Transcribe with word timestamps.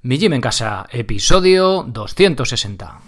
Mi 0.00 0.16
Gym 0.16 0.32
en 0.32 0.40
Casa, 0.40 0.86
episodio 0.92 1.82
260. 1.82 3.00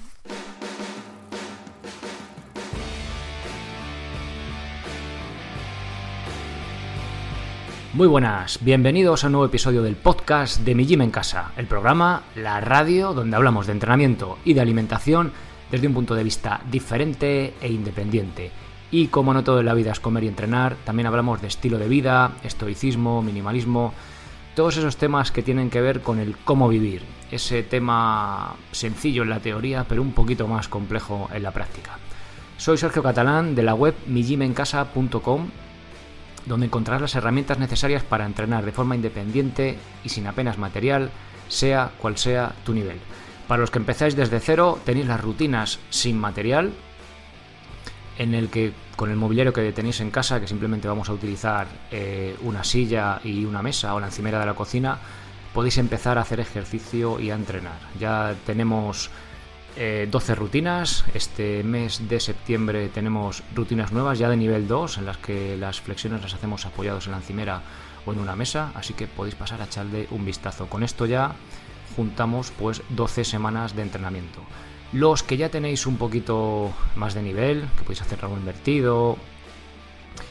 Muy 7.92 8.08
buenas, 8.08 8.58
bienvenidos 8.62 9.22
a 9.22 9.28
un 9.28 9.34
nuevo 9.34 9.46
episodio 9.46 9.82
del 9.84 9.94
podcast 9.94 10.62
de 10.62 10.74
Mi 10.74 10.84
Gym 10.84 11.02
en 11.02 11.12
Casa, 11.12 11.52
el 11.56 11.68
programa, 11.68 12.24
la 12.34 12.60
radio, 12.60 13.14
donde 13.14 13.36
hablamos 13.36 13.68
de 13.68 13.72
entrenamiento 13.72 14.38
y 14.44 14.54
de 14.54 14.60
alimentación 14.60 15.32
desde 15.70 15.86
un 15.86 15.94
punto 15.94 16.16
de 16.16 16.24
vista 16.24 16.60
diferente 16.72 17.54
e 17.60 17.68
independiente. 17.68 18.50
Y 18.90 19.06
como 19.06 19.32
no 19.32 19.44
todo 19.44 19.60
en 19.60 19.66
la 19.66 19.74
vida 19.74 19.92
es 19.92 20.00
comer 20.00 20.24
y 20.24 20.28
entrenar, 20.28 20.74
también 20.84 21.06
hablamos 21.06 21.40
de 21.40 21.46
estilo 21.46 21.78
de 21.78 21.86
vida, 21.86 22.32
estoicismo, 22.42 23.22
minimalismo, 23.22 23.94
todos 24.54 24.76
esos 24.76 24.96
temas 24.96 25.30
que 25.30 25.42
tienen 25.42 25.70
que 25.70 25.80
ver 25.80 26.00
con 26.00 26.18
el 26.18 26.36
cómo 26.36 26.68
vivir. 26.68 27.02
Ese 27.30 27.62
tema 27.62 28.56
sencillo 28.72 29.22
en 29.22 29.30
la 29.30 29.40
teoría, 29.40 29.84
pero 29.88 30.02
un 30.02 30.12
poquito 30.12 30.48
más 30.48 30.68
complejo 30.68 31.28
en 31.32 31.42
la 31.42 31.52
práctica. 31.52 31.98
Soy 32.56 32.76
Sergio 32.76 33.02
Catalán 33.02 33.54
de 33.54 33.62
la 33.62 33.74
web 33.74 33.94
mijimencasa.com, 34.06 35.48
donde 36.46 36.66
encontrarás 36.66 37.02
las 37.02 37.14
herramientas 37.14 37.58
necesarias 37.58 38.02
para 38.02 38.26
entrenar 38.26 38.64
de 38.64 38.72
forma 38.72 38.96
independiente 38.96 39.78
y 40.04 40.08
sin 40.08 40.26
apenas 40.26 40.58
material, 40.58 41.10
sea 41.48 41.92
cual 41.98 42.18
sea 42.18 42.52
tu 42.64 42.74
nivel. 42.74 42.98
Para 43.48 43.60
los 43.60 43.70
que 43.70 43.78
empezáis 43.78 44.14
desde 44.14 44.40
cero, 44.40 44.78
tenéis 44.84 45.06
las 45.06 45.20
rutinas 45.20 45.78
sin 45.90 46.18
material, 46.18 46.72
en 48.20 48.34
el 48.34 48.50
que 48.50 48.74
con 48.96 49.10
el 49.10 49.16
mobiliario 49.16 49.50
que 49.50 49.72
tenéis 49.72 50.02
en 50.02 50.10
casa, 50.10 50.42
que 50.42 50.46
simplemente 50.46 50.86
vamos 50.86 51.08
a 51.08 51.14
utilizar 51.14 51.66
eh, 51.90 52.36
una 52.42 52.64
silla 52.64 53.18
y 53.24 53.46
una 53.46 53.62
mesa 53.62 53.94
o 53.94 54.00
la 54.00 54.08
encimera 54.08 54.38
de 54.38 54.44
la 54.44 54.52
cocina, 54.52 54.98
podéis 55.54 55.78
empezar 55.78 56.18
a 56.18 56.20
hacer 56.20 56.38
ejercicio 56.38 57.18
y 57.18 57.30
a 57.30 57.34
entrenar. 57.34 57.78
Ya 57.98 58.34
tenemos 58.44 59.10
12 59.74 59.78
eh, 59.78 60.34
rutinas, 60.34 61.06
este 61.14 61.64
mes 61.64 62.10
de 62.10 62.20
septiembre 62.20 62.90
tenemos 62.90 63.42
rutinas 63.54 63.90
nuevas 63.90 64.18
ya 64.18 64.28
de 64.28 64.36
nivel 64.36 64.68
2, 64.68 64.98
en 64.98 65.06
las 65.06 65.16
que 65.16 65.56
las 65.56 65.80
flexiones 65.80 66.20
las 66.20 66.34
hacemos 66.34 66.66
apoyados 66.66 67.06
en 67.06 67.12
la 67.12 67.18
encimera 67.18 67.62
o 68.04 68.12
en 68.12 68.18
una 68.18 68.36
mesa, 68.36 68.70
así 68.74 68.92
que 68.92 69.06
podéis 69.06 69.34
pasar 69.34 69.62
a 69.62 69.64
echarle 69.64 70.08
un 70.10 70.26
vistazo. 70.26 70.66
Con 70.66 70.82
esto 70.82 71.06
ya 71.06 71.32
juntamos 71.96 72.52
pues 72.58 72.82
12 72.90 73.24
semanas 73.24 73.74
de 73.74 73.80
entrenamiento. 73.80 74.42
Los 74.92 75.22
que 75.22 75.36
ya 75.36 75.48
tenéis 75.50 75.86
un 75.86 75.96
poquito 75.96 76.72
más 76.96 77.14
de 77.14 77.22
nivel, 77.22 77.68
que 77.78 77.82
podéis 77.82 78.02
hacer 78.02 78.18
algo 78.22 78.36
invertido 78.36 79.16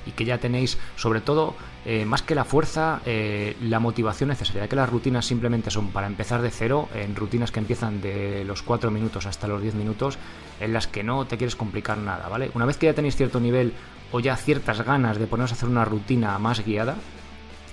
y 0.06 0.12
que 0.12 0.26
ya 0.26 0.38
tenéis, 0.38 0.78
sobre 0.98 1.22
todo, 1.22 1.56
eh, 1.86 2.04
más 2.04 2.22
que 2.22 2.36
la 2.36 2.44
fuerza, 2.44 3.02
eh, 3.06 3.56
la 3.62 3.80
motivación 3.80 4.30
necesaria, 4.30 4.68
que 4.68 4.76
las 4.76 4.90
rutinas 4.90 5.26
simplemente 5.26 5.72
son 5.72 5.90
para 5.90 6.08
empezar 6.08 6.42
de 6.42 6.52
cero, 6.52 6.90
en 6.94 7.16
rutinas 7.16 7.52
que 7.52 7.60
empiezan 7.60 8.02
de 8.02 8.44
los 8.44 8.62
4 8.62 8.92
minutos 8.92 9.26
hasta 9.26 9.48
los 9.48 9.62
10 9.62 9.76
minutos, 9.76 10.18
en 10.60 10.74
las 10.74 10.88
que 10.88 11.04
no 11.04 11.26
te 11.26 11.38
quieres 11.38 11.56
complicar 11.56 11.98
nada, 11.98 12.28
¿vale? 12.28 12.52
Una 12.54 12.66
vez 12.66 12.78
que 12.78 12.88
ya 12.88 12.94
tenéis 12.94 13.16
cierto 13.16 13.40
nivel 13.40 13.74
o 14.12 14.20
ya 14.20 14.36
ciertas 14.36 14.82
ganas 14.82 15.18
de 15.20 15.28
poneros 15.28 15.52
a 15.52 15.56
hacer 15.56 15.70
una 15.70 15.86
rutina 15.86 16.38
más 16.38 16.66
guiada, 16.66 16.96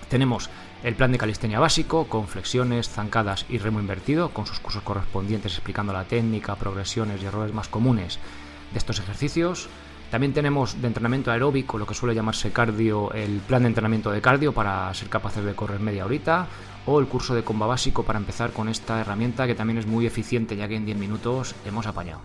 tenemos 0.09 0.51
el 0.83 0.95
plan 0.95 1.13
de 1.13 1.19
calistenia 1.19 1.59
básico 1.59 2.07
con 2.07 2.29
flexiones, 2.29 2.89
zancadas 2.89 3.47
y 3.49 3.59
remo 3.59 3.81
invertido, 3.81 4.31
con 4.31 4.47
sus 4.47 4.61
cursos 4.61 4.83
correspondientes 4.83 5.53
explicando 5.55 5.93
la 5.93 6.05
técnica, 6.05 6.57
progresiones 6.57 7.23
y 7.23 7.27
errores 7.27 7.55
más 7.55 7.69
comunes 7.69 8.19
de 8.73 8.79
estos 8.79 8.99
ejercicios. 8.99 9.69
También 10.11 10.33
tenemos 10.33 10.81
de 10.81 10.87
entrenamiento 10.87 11.33
aeróbico, 11.33 11.79
lo 11.79 11.87
que 11.87 11.95
suele 11.95 12.15
llamarse 12.15 12.53
cardio, 12.53 13.13
el 13.13 13.41
plan 13.41 13.63
de 13.63 13.69
entrenamiento 13.69 14.11
de 14.13 14.21
cardio 14.21 14.53
para 14.53 14.93
ser 14.95 15.09
capaces 15.09 15.45
de 15.45 15.55
correr 15.55 15.81
media 15.81 16.05
horita, 16.05 16.47
o 16.87 17.01
el 17.01 17.07
curso 17.07 17.35
de 17.35 17.43
comba 17.43 17.67
básico 17.67 18.05
para 18.05 18.19
empezar 18.19 18.53
con 18.53 18.69
esta 18.69 19.01
herramienta 19.01 19.47
que 19.47 19.57
también 19.57 19.79
es 19.79 19.87
muy 19.87 20.07
eficiente 20.07 20.57
ya 20.57 20.69
que 20.69 20.77
en 20.77 20.87
10 20.87 20.99
minutos 20.99 21.55
hemos 21.65 21.87
apañado. 21.87 22.21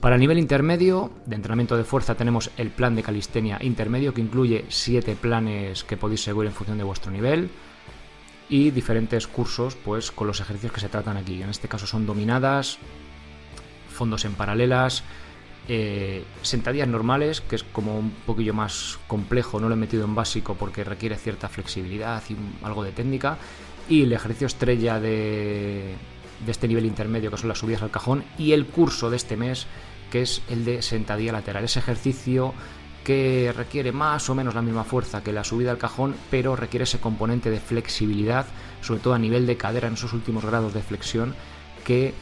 Para 0.00 0.16
el 0.16 0.20
nivel 0.20 0.38
intermedio 0.38 1.12
de 1.26 1.36
entrenamiento 1.36 1.76
de 1.76 1.84
fuerza 1.84 2.16
tenemos 2.16 2.50
el 2.56 2.70
plan 2.70 2.96
de 2.96 3.02
calistenia 3.02 3.58
intermedio 3.60 4.12
que 4.14 4.20
incluye 4.20 4.64
7 4.68 5.14
planes 5.20 5.84
que 5.84 5.96
podéis 5.96 6.22
seguir 6.22 6.46
en 6.46 6.52
función 6.52 6.78
de 6.78 6.84
vuestro 6.84 7.12
nivel 7.12 7.50
y 8.52 8.70
diferentes 8.70 9.26
cursos 9.26 9.76
pues 9.82 10.12
con 10.12 10.26
los 10.26 10.40
ejercicios 10.40 10.72
que 10.74 10.80
se 10.80 10.90
tratan 10.90 11.16
aquí. 11.16 11.42
En 11.42 11.48
este 11.48 11.68
caso 11.68 11.86
son 11.86 12.04
dominadas, 12.04 12.76
fondos 13.88 14.26
en 14.26 14.34
paralelas, 14.34 15.04
eh, 15.68 16.22
sentadillas 16.42 16.86
normales, 16.86 17.40
que 17.40 17.56
es 17.56 17.64
como 17.64 17.98
un 17.98 18.10
poquillo 18.10 18.52
más 18.52 18.98
complejo, 19.06 19.58
no 19.58 19.70
lo 19.70 19.74
he 19.74 19.78
metido 19.78 20.04
en 20.04 20.14
básico 20.14 20.54
porque 20.54 20.84
requiere 20.84 21.16
cierta 21.16 21.48
flexibilidad 21.48 22.22
y 22.28 22.36
algo 22.62 22.84
de 22.84 22.92
técnica, 22.92 23.38
y 23.88 24.02
el 24.02 24.12
ejercicio 24.12 24.48
estrella 24.48 25.00
de, 25.00 25.94
de 26.44 26.52
este 26.52 26.68
nivel 26.68 26.84
intermedio, 26.84 27.30
que 27.30 27.38
son 27.38 27.48
las 27.48 27.58
subidas 27.58 27.80
al 27.80 27.90
cajón, 27.90 28.22
y 28.36 28.52
el 28.52 28.66
curso 28.66 29.08
de 29.08 29.16
este 29.16 29.38
mes, 29.38 29.66
que 30.10 30.20
es 30.20 30.42
el 30.50 30.66
de 30.66 30.82
sentadilla 30.82 31.32
lateral. 31.32 31.64
Ese 31.64 31.78
ejercicio 31.78 32.52
que 33.04 33.52
requiere 33.56 33.92
más 33.92 34.28
o 34.30 34.34
menos 34.34 34.54
la 34.54 34.62
misma 34.62 34.84
fuerza 34.84 35.22
que 35.22 35.32
la 35.32 35.44
subida 35.44 35.70
al 35.70 35.78
cajón, 35.78 36.14
pero 36.30 36.56
requiere 36.56 36.84
ese 36.84 37.00
componente 37.00 37.50
de 37.50 37.60
flexibilidad, 37.60 38.46
sobre 38.80 39.00
todo 39.00 39.14
a 39.14 39.18
nivel 39.18 39.46
de 39.46 39.56
cadera 39.56 39.88
en 39.88 39.94
esos 39.94 40.12
últimos 40.12 40.44
grados 40.44 40.74
de 40.74 40.82
flexión, 40.82 41.34
que 41.84 42.14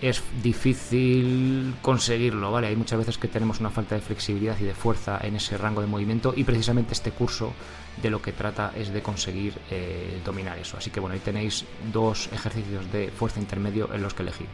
es 0.00 0.22
difícil 0.42 1.74
conseguirlo, 1.82 2.52
¿vale? 2.52 2.68
Hay 2.68 2.76
muchas 2.76 2.98
veces 2.98 3.18
que 3.18 3.26
tenemos 3.26 3.58
una 3.58 3.70
falta 3.70 3.96
de 3.96 4.00
flexibilidad 4.00 4.56
y 4.60 4.64
de 4.64 4.74
fuerza 4.74 5.18
en 5.22 5.34
ese 5.36 5.58
rango 5.58 5.80
de 5.80 5.88
movimiento 5.88 6.32
y 6.36 6.44
precisamente 6.44 6.92
este 6.92 7.10
curso 7.10 7.52
de 8.00 8.10
lo 8.10 8.22
que 8.22 8.32
trata 8.32 8.72
es 8.76 8.92
de 8.92 9.02
conseguir 9.02 9.54
eh, 9.70 10.20
dominar 10.24 10.56
eso. 10.58 10.76
Así 10.76 10.90
que 10.90 11.00
bueno, 11.00 11.14
ahí 11.14 11.20
tenéis 11.20 11.64
dos 11.92 12.28
ejercicios 12.32 12.90
de 12.92 13.10
fuerza 13.10 13.40
intermedio 13.40 13.92
en 13.92 14.02
los 14.02 14.14
que 14.14 14.22
elegir. 14.22 14.46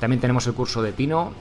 También 0.00 0.20
tenemos 0.20 0.46
el 0.46 0.54
curso 0.54 0.80
de 0.80 0.92
Pino 0.92 1.34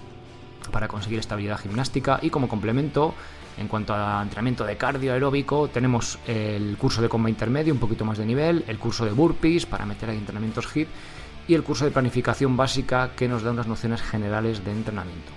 para 0.69 0.87
conseguir 0.87 1.19
estabilidad 1.19 1.59
gimnástica 1.59 2.19
y 2.21 2.29
como 2.29 2.47
complemento 2.47 3.13
en 3.57 3.67
cuanto 3.67 3.93
a 3.93 4.21
entrenamiento 4.21 4.65
de 4.65 4.77
cardio 4.77 5.13
aeróbico, 5.13 5.67
tenemos 5.67 6.19
el 6.27 6.77
curso 6.77 7.01
de 7.01 7.09
comba 7.09 7.29
intermedio, 7.29 7.73
un 7.73 7.79
poquito 7.79 8.05
más 8.05 8.17
de 8.17 8.25
nivel, 8.25 8.63
el 8.67 8.77
curso 8.77 9.03
de 9.05 9.11
burpees 9.11 9.65
para 9.65 9.85
meter 9.85 10.09
ahí 10.09 10.17
entrenamientos 10.17 10.67
HIIT 10.73 10.87
y 11.47 11.55
el 11.55 11.63
curso 11.63 11.85
de 11.85 11.91
planificación 11.91 12.55
básica 12.55 13.11
que 13.15 13.27
nos 13.27 13.41
da 13.41 13.51
unas 13.51 13.67
nociones 13.67 14.01
generales 14.01 14.63
de 14.63 14.71
entrenamiento. 14.71 15.31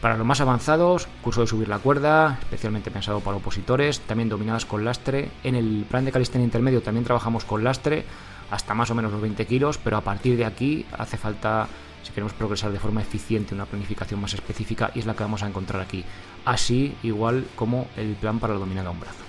Para 0.00 0.16
los 0.16 0.26
más 0.26 0.40
avanzados, 0.40 1.08
curso 1.22 1.40
de 1.40 1.46
subir 1.46 1.68
la 1.68 1.78
cuerda, 1.78 2.38
especialmente 2.40 2.90
pensado 2.90 3.20
para 3.20 3.38
opositores, 3.38 4.00
también 4.00 4.28
dominadas 4.28 4.66
con 4.66 4.84
lastre. 4.84 5.30
En 5.42 5.54
el 5.54 5.84
plan 5.88 6.04
de 6.04 6.12
calistenia 6.12 6.44
intermedio 6.44 6.82
también 6.82 7.04
trabajamos 7.04 7.44
con 7.44 7.64
lastre, 7.64 8.04
hasta 8.50 8.74
más 8.74 8.90
o 8.90 8.94
menos 8.94 9.12
los 9.12 9.20
20 9.20 9.46
kilos, 9.46 9.78
pero 9.78 9.96
a 9.96 10.02
partir 10.02 10.36
de 10.36 10.44
aquí 10.44 10.86
hace 10.96 11.16
falta 11.16 11.66
si 12.06 12.12
queremos 12.12 12.34
progresar 12.34 12.70
de 12.70 12.78
forma 12.78 13.02
eficiente, 13.02 13.54
una 13.54 13.66
planificación 13.66 14.20
más 14.20 14.32
específica 14.32 14.92
y 14.94 15.00
es 15.00 15.06
la 15.06 15.14
que 15.14 15.24
vamos 15.24 15.42
a 15.42 15.48
encontrar 15.48 15.82
aquí. 15.82 16.04
Así 16.44 16.94
igual 17.02 17.46
como 17.56 17.88
el 17.96 18.14
plan 18.14 18.38
para 18.38 18.54
la 18.54 18.60
dominada 18.60 18.88
a 18.88 18.92
un 18.92 19.00
brazo. 19.00 19.24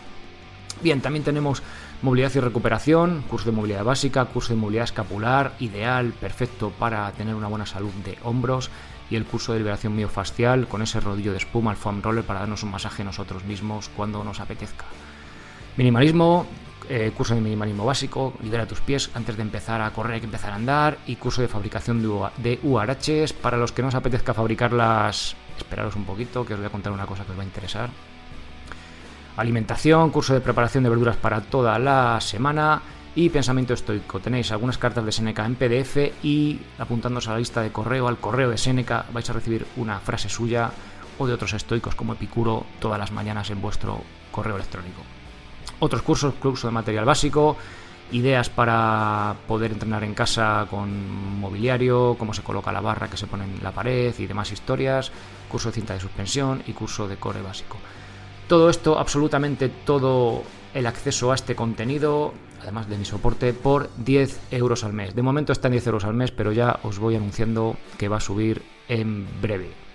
Bien, 0.82 1.02
también 1.02 1.26
tenemos 1.26 1.64
movilidad 2.04 2.32
y 2.36 2.40
recuperación, 2.40 3.24
curso 3.28 3.50
de 3.50 3.56
movilidad 3.56 3.84
básica, 3.84 4.26
curso 4.26 4.54
de 4.54 4.60
movilidad 4.60 4.84
escapular, 4.84 5.54
ideal, 5.60 6.14
perfecto 6.14 6.70
para 6.70 7.12
tener 7.14 7.34
una 7.34 7.48
buena 7.48 7.66
salud 7.66 7.92
de 8.06 8.16
hombros 8.24 8.70
y 9.10 9.16
el 9.16 9.26
curso 9.26 9.54
de 9.54 9.60
liberación 9.60 9.96
miofascial 9.96 10.68
con 10.68 10.84
ese 10.84 11.00
rodillo 11.00 11.32
de 11.32 11.38
espuma, 11.38 11.72
el 11.72 11.78
foam 11.78 12.04
roller 12.04 12.24
para 12.24 12.42
darnos 12.42 12.62
un 12.62 12.70
masaje 12.70 13.04
nosotros 13.04 13.44
mismos 13.46 13.90
cuando 13.96 14.24
nos 14.24 14.40
apetezca. 14.40 14.86
Minimalismo, 15.78 16.46
eh, 16.90 17.12
curso 17.16 17.36
de 17.36 17.42
minimalismo 17.42 17.86
básico, 17.86 18.34
libera 18.42 18.66
tus 18.66 18.80
pies 18.80 19.10
antes 19.14 19.36
de 19.36 19.42
empezar 19.42 19.82
a 19.82 19.92
correr, 19.92 20.16
hay 20.16 20.20
que 20.22 20.26
empezar 20.26 20.52
a 20.52 20.56
andar, 20.56 20.98
y 21.06 21.18
curso 21.18 21.42
de 21.42 21.48
fabricación 21.48 22.02
de, 22.02 22.60
URHs. 22.64 23.34
Para 23.34 23.58
los 23.58 23.72
que 23.72 23.82
no 23.82 23.90
os 23.90 23.96
apetezca 23.96 24.34
fabricarlas, 24.34 25.36
esperaros 25.58 25.96
un 25.96 26.06
poquito, 26.06 26.46
que 26.46 26.54
os 26.54 26.60
voy 26.60 26.68
a 26.68 26.72
contar 26.72 26.94
una 26.94 27.06
cosa 27.06 27.26
que 27.26 27.32
os 27.32 27.38
va 27.38 27.42
a 27.42 27.46
interesar. 27.46 27.90
Alimentación, 29.36 30.10
curso 30.12 30.34
de 30.34 30.42
preparación 30.42 30.84
de 30.84 30.90
verduras 30.90 31.18
para 31.18 31.42
toda 31.42 31.78
la 31.78 32.20
semana 32.22 32.82
y 33.16 33.30
pensamiento 33.30 33.74
estoico. 33.74 34.20
Tenéis 34.20 34.52
algunas 34.52 34.78
cartas 34.78 35.06
de 35.06 35.12
Seneca 35.12 35.46
en 35.46 35.56
PDF 35.56 36.24
y 36.24 36.60
apuntándoos 36.80 37.28
a 37.28 37.34
la 37.34 37.40
lista 37.40 37.62
de 37.62 37.72
correo, 37.72 38.08
al 38.08 38.18
correo 38.18 38.50
de 38.50 38.58
Seneca, 38.58 39.06
vais 39.12 39.30
a 39.30 39.34
recibir 39.34 39.66
una 39.76 40.00
frase 40.00 40.30
suya 40.30 40.72
o 41.18 41.28
de 41.28 41.34
otros 41.34 41.54
estoicos 41.54 41.96
como 41.96 42.14
Epicuro 42.14 42.66
todas 42.80 43.00
las 43.00 43.12
mañanas 43.12 43.50
en 43.50 43.62
vuestro 43.62 44.02
correo 44.32 44.56
electrónico 44.56 45.17
otros 45.80 46.02
cursos, 46.02 46.34
curso 46.36 46.68
de 46.68 46.74
material 46.74 47.06
básico, 47.06 47.58
ideas 48.12 48.50
para 48.50 49.36
poder 49.48 49.72
entrenar 49.72 50.04
en 50.04 50.14
casa 50.14 50.66
con 50.70 51.40
mobiliario, 51.40 52.16
cómo 52.18 52.34
se 52.34 52.44
coloca 52.44 52.72
la 52.72 52.82
barra 52.82 53.10
que 53.10 53.18
se 53.18 53.28
pone 53.28 53.44
en 53.44 53.64
la 53.64 53.72
pared 53.72 54.14
y 54.18 54.28
demás 54.28 54.52
historias, 54.52 55.12
curso 55.50 55.70
de 55.70 55.76
cinta 55.76 55.94
de 55.94 56.00
suspensión 56.00 56.64
y 56.68 56.74
curso 56.74 57.08
de 57.08 57.18
core 57.18 57.42
básico. 57.42 57.78
Todo 58.48 58.70
esto, 58.70 58.98
absolutamente 58.98 59.70
todo 59.70 60.44
el 60.74 60.86
acceso 60.86 61.32
a 61.32 61.36
este 61.36 61.56
contenido, 61.56 62.34
además 62.62 62.88
de 62.88 62.98
mi 62.98 63.04
soporte, 63.04 63.54
por 63.54 63.90
10 63.98 64.40
euros 64.52 64.84
al 64.84 64.94
mes. 64.94 65.16
De 65.16 65.22
momento 65.22 65.52
está 65.52 65.68
en 65.68 65.74
10 65.74 65.88
euros 65.88 66.06
al 66.06 66.14
mes, 66.14 66.32
pero 66.32 66.54
ya 66.54 66.80
os 66.84 67.00
voy 67.00 67.16
anunciando 67.16 67.76
que 67.98 68.08
va 68.08 68.18
a 68.18 68.22
subir 68.22 68.64
en 68.88 69.28
breve. 69.42 69.87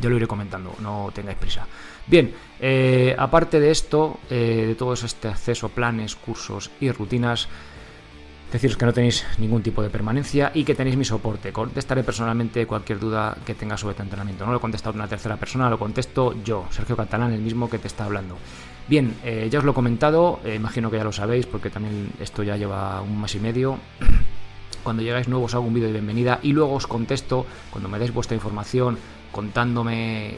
Yo 0.00 0.10
lo 0.10 0.16
iré 0.16 0.26
comentando, 0.26 0.74
no 0.80 1.10
tengáis 1.14 1.38
prisa. 1.38 1.66
Bien, 2.06 2.32
eh, 2.60 3.14
aparte 3.16 3.60
de 3.60 3.70
esto, 3.70 4.18
eh, 4.30 4.64
de 4.68 4.74
todo 4.74 4.94
este 4.94 5.28
acceso, 5.28 5.68
planes, 5.68 6.16
cursos 6.16 6.70
y 6.80 6.90
rutinas, 6.90 7.48
Deciros 8.50 8.76
que 8.76 8.84
no 8.84 8.92
tenéis 8.92 9.24
ningún 9.38 9.62
tipo 9.62 9.80
de 9.80 9.90
permanencia 9.90 10.50
y 10.52 10.64
que 10.64 10.74
tenéis 10.74 10.96
mi 10.96 11.04
soporte. 11.04 11.52
Contestaré 11.52 12.02
personalmente 12.02 12.66
cualquier 12.66 12.98
duda 12.98 13.36
que 13.46 13.54
tengas 13.54 13.78
sobre 13.78 13.94
tu 13.94 14.02
entrenamiento. 14.02 14.44
No 14.44 14.50
lo 14.50 14.58
he 14.58 14.60
contestado 14.60 14.96
una 14.96 15.06
tercera 15.06 15.36
persona, 15.36 15.70
lo 15.70 15.78
contesto 15.78 16.34
yo, 16.42 16.66
Sergio 16.70 16.96
Catalán, 16.96 17.32
el 17.32 17.42
mismo 17.42 17.70
que 17.70 17.78
te 17.78 17.86
está 17.86 18.06
hablando. 18.06 18.36
Bien, 18.88 19.14
eh, 19.22 19.46
ya 19.48 19.60
os 19.60 19.64
lo 19.64 19.70
he 19.70 19.74
comentado, 19.74 20.40
imagino 20.52 20.90
que 20.90 20.96
ya 20.96 21.04
lo 21.04 21.12
sabéis 21.12 21.46
porque 21.46 21.70
también 21.70 22.10
esto 22.18 22.42
ya 22.42 22.56
lleva 22.56 23.00
un 23.02 23.20
mes 23.20 23.32
y 23.36 23.38
medio. 23.38 23.78
Cuando 24.90 25.04
llegáis 25.04 25.28
nuevos 25.28 25.54
hago 25.54 25.66
un 25.66 25.72
vídeo 25.72 25.86
de 25.86 25.92
bienvenida 25.92 26.40
y 26.42 26.50
luego 26.50 26.74
os 26.74 26.88
contesto 26.88 27.46
cuando 27.70 27.88
me 27.88 27.96
dais 27.96 28.12
vuestra 28.12 28.34
información 28.34 28.98
contándome 29.30 30.34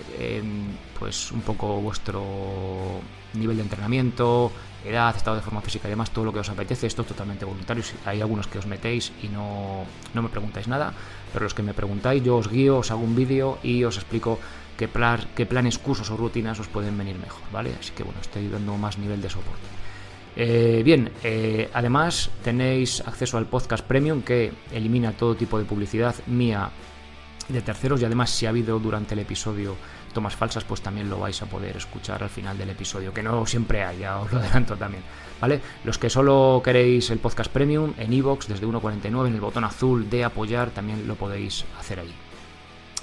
pues 0.98 1.32
un 1.32 1.40
poco 1.40 1.80
vuestro 1.80 3.00
nivel 3.32 3.56
de 3.56 3.62
entrenamiento, 3.62 4.52
edad, 4.84 5.16
estado 5.16 5.36
de 5.36 5.42
forma 5.42 5.62
física 5.62 5.88
y 5.88 5.92
demás, 5.92 6.10
todo 6.10 6.26
lo 6.26 6.34
que 6.34 6.40
os 6.40 6.50
apetece. 6.50 6.86
Esto 6.86 7.00
es 7.00 7.08
totalmente 7.08 7.46
voluntario. 7.46 7.82
Hay 8.04 8.20
algunos 8.20 8.46
que 8.46 8.58
os 8.58 8.66
metéis 8.66 9.10
y 9.22 9.28
no, 9.28 9.86
no 10.12 10.20
me 10.20 10.28
preguntáis 10.28 10.68
nada, 10.68 10.92
pero 11.32 11.44
los 11.44 11.54
que 11.54 11.62
me 11.62 11.72
preguntáis, 11.72 12.22
yo 12.22 12.36
os 12.36 12.50
guío, 12.50 12.76
os 12.76 12.90
hago 12.90 13.00
un 13.00 13.16
vídeo 13.16 13.56
y 13.62 13.84
os 13.84 13.96
explico 13.96 14.38
qué, 14.76 14.86
qué 15.34 15.46
planes, 15.46 15.78
cursos 15.78 16.10
o 16.10 16.16
rutinas 16.18 16.60
os 16.60 16.68
pueden 16.68 16.98
venir 16.98 17.16
mejor, 17.16 17.40
¿vale? 17.50 17.72
Así 17.80 17.92
que 17.92 18.02
bueno, 18.02 18.20
estoy 18.20 18.48
dando 18.48 18.76
más 18.76 18.98
nivel 18.98 19.22
de 19.22 19.30
soporte. 19.30 19.81
Eh, 20.34 20.82
bien, 20.84 21.10
eh, 21.22 21.68
además 21.72 22.30
tenéis 22.42 23.00
acceso 23.00 23.36
al 23.36 23.46
podcast 23.46 23.84
premium 23.84 24.22
que 24.22 24.52
elimina 24.72 25.12
todo 25.12 25.34
tipo 25.34 25.58
de 25.58 25.64
publicidad 25.64 26.14
mía 26.26 26.70
de 27.48 27.60
terceros 27.60 28.00
y 28.00 28.04
además 28.04 28.30
si 28.30 28.46
ha 28.46 28.48
habido 28.48 28.78
durante 28.78 29.14
el 29.14 29.20
episodio 29.20 29.76
tomas 30.12 30.36
falsas, 30.36 30.64
pues 30.64 30.80
también 30.80 31.08
lo 31.08 31.18
vais 31.18 31.40
a 31.42 31.46
poder 31.46 31.76
escuchar 31.76 32.22
al 32.22 32.28
final 32.28 32.56
del 32.56 32.70
episodio, 32.70 33.12
que 33.12 33.22
no 33.22 33.46
siempre 33.46 33.82
hay, 33.82 34.00
ya 34.00 34.18
os 34.18 34.32
lo 34.32 34.40
adelanto 34.40 34.76
también. 34.76 35.02
¿Vale? 35.40 35.60
Los 35.84 35.98
que 35.98 36.08
solo 36.08 36.60
queréis 36.64 37.10
el 37.10 37.18
podcast 37.18 37.50
premium 37.50 37.94
en 37.98 38.12
iVoox 38.12 38.46
desde 38.46 38.66
1.49 38.66 39.26
en 39.26 39.34
el 39.34 39.40
botón 39.40 39.64
azul 39.64 40.08
de 40.08 40.24
apoyar 40.24 40.70
también 40.70 41.08
lo 41.08 41.16
podéis 41.16 41.64
hacer 41.78 41.98
ahí. 41.98 42.12